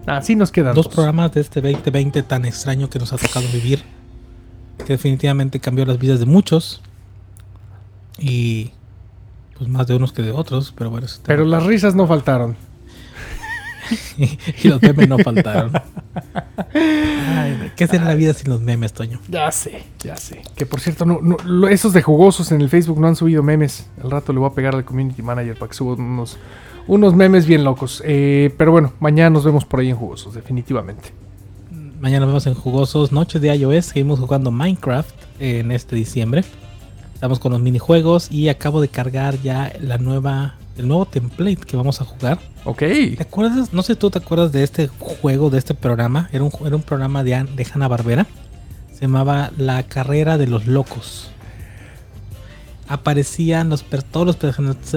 [0.06, 0.86] Ah, sí nos quedan dos.
[0.86, 3.84] Dos programas de este 2020 tan extraño que nos ha tocado vivir.
[4.80, 6.82] Que definitivamente cambió las vidas de muchos.
[8.18, 8.72] Y
[9.58, 11.08] pues más de unos que de otros, pero bueno.
[11.26, 12.58] Pero las risas no faltaron.
[14.64, 15.72] y los memes no faltaron.
[17.76, 19.20] ¿Qué será la vida sin los memes, Toño?
[19.28, 20.42] Ya sé, ya sé.
[20.56, 23.90] Que por cierto, no, esos de jugosos en el Facebook no han subido memes.
[24.04, 26.38] Al rato le voy a pegar al community manager para que suba unos,
[26.88, 28.02] unos memes bien locos.
[28.06, 31.12] Eh, pero bueno, mañana nos vemos por ahí en jugosos, definitivamente.
[32.00, 33.86] Mañana nos vemos en jugosos Noches de iOS.
[33.86, 36.44] Seguimos jugando Minecraft en este diciembre.
[37.14, 41.78] Estamos con los minijuegos y acabo de cargar ya la nueva, el nuevo template que
[41.78, 42.40] vamos a jugar.
[42.66, 42.80] Ok.
[42.80, 43.74] ¿Te acuerdas?
[43.74, 46.30] No sé, ¿tú te acuerdas de este juego, de este programa?
[46.32, 48.26] Era un, era un programa de, de Hanna Barbera.
[48.94, 51.30] Se llamaba La Carrera de los Locos.
[52.88, 54.36] Aparecían los, todos los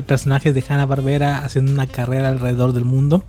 [0.05, 3.24] personajes de Hanna Barbera haciendo una carrera alrededor del mundo.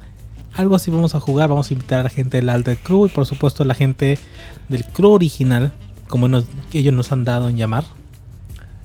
[0.54, 1.50] Algo así vamos a jugar.
[1.50, 4.18] Vamos a invitar a la gente del Alter Crew y por supuesto a la gente
[4.70, 5.72] del crew original,
[6.08, 6.28] como
[6.74, 7.86] ellos nos han dado en llamar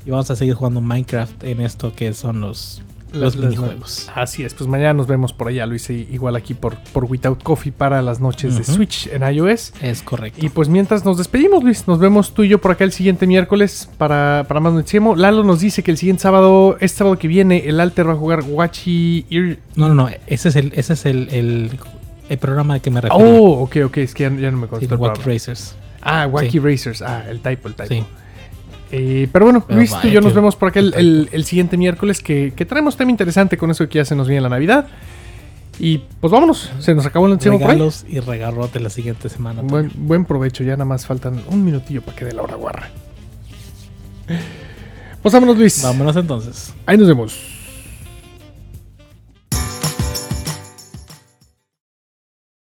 [0.07, 2.83] Y vamos a seguir jugando Minecraft en esto que son los,
[3.13, 4.11] los minijuegos.
[4.15, 7.73] Así es, pues mañana nos vemos por allá, Luis, igual aquí por, por Without Coffee
[7.73, 9.73] para las noches de Switch en iOS.
[9.81, 10.45] Es correcto.
[10.45, 13.27] Y pues mientras nos despedimos, Luis, nos vemos tú y yo por acá el siguiente
[13.27, 15.17] miércoles para, para más Noticiemo.
[15.17, 18.17] Lalo nos dice que el siguiente sábado, este sábado que viene, el Alter va a
[18.17, 19.27] jugar Wachi...
[19.77, 21.29] No, no, no, ese es el, ese es el,
[22.29, 23.25] el, programa al que me refiero.
[23.25, 24.95] Oh, ok, ok, es que ya, no me conozco.
[24.97, 25.77] Wacky Racers.
[26.01, 27.89] Ah, Wacky Racers, ah, el typo, el typo.
[27.89, 28.05] Sí.
[28.93, 32.53] Eh, pero bueno, Luis, tú y yo nos vemos por acá el, siguiente miércoles que,
[32.55, 34.87] que, traemos tema interesante con eso que ya se nos viene la Navidad.
[35.79, 39.63] Y pues vámonos, se nos acabó el encima Regalos y regarrote la siguiente semana.
[39.63, 42.91] Buen, buen provecho, ya nada más faltan un minutillo para que dé la hora guarra.
[45.23, 45.83] Pues vámonos, Luis.
[45.83, 46.75] Vámonos entonces.
[46.85, 47.52] Ahí nos vemos.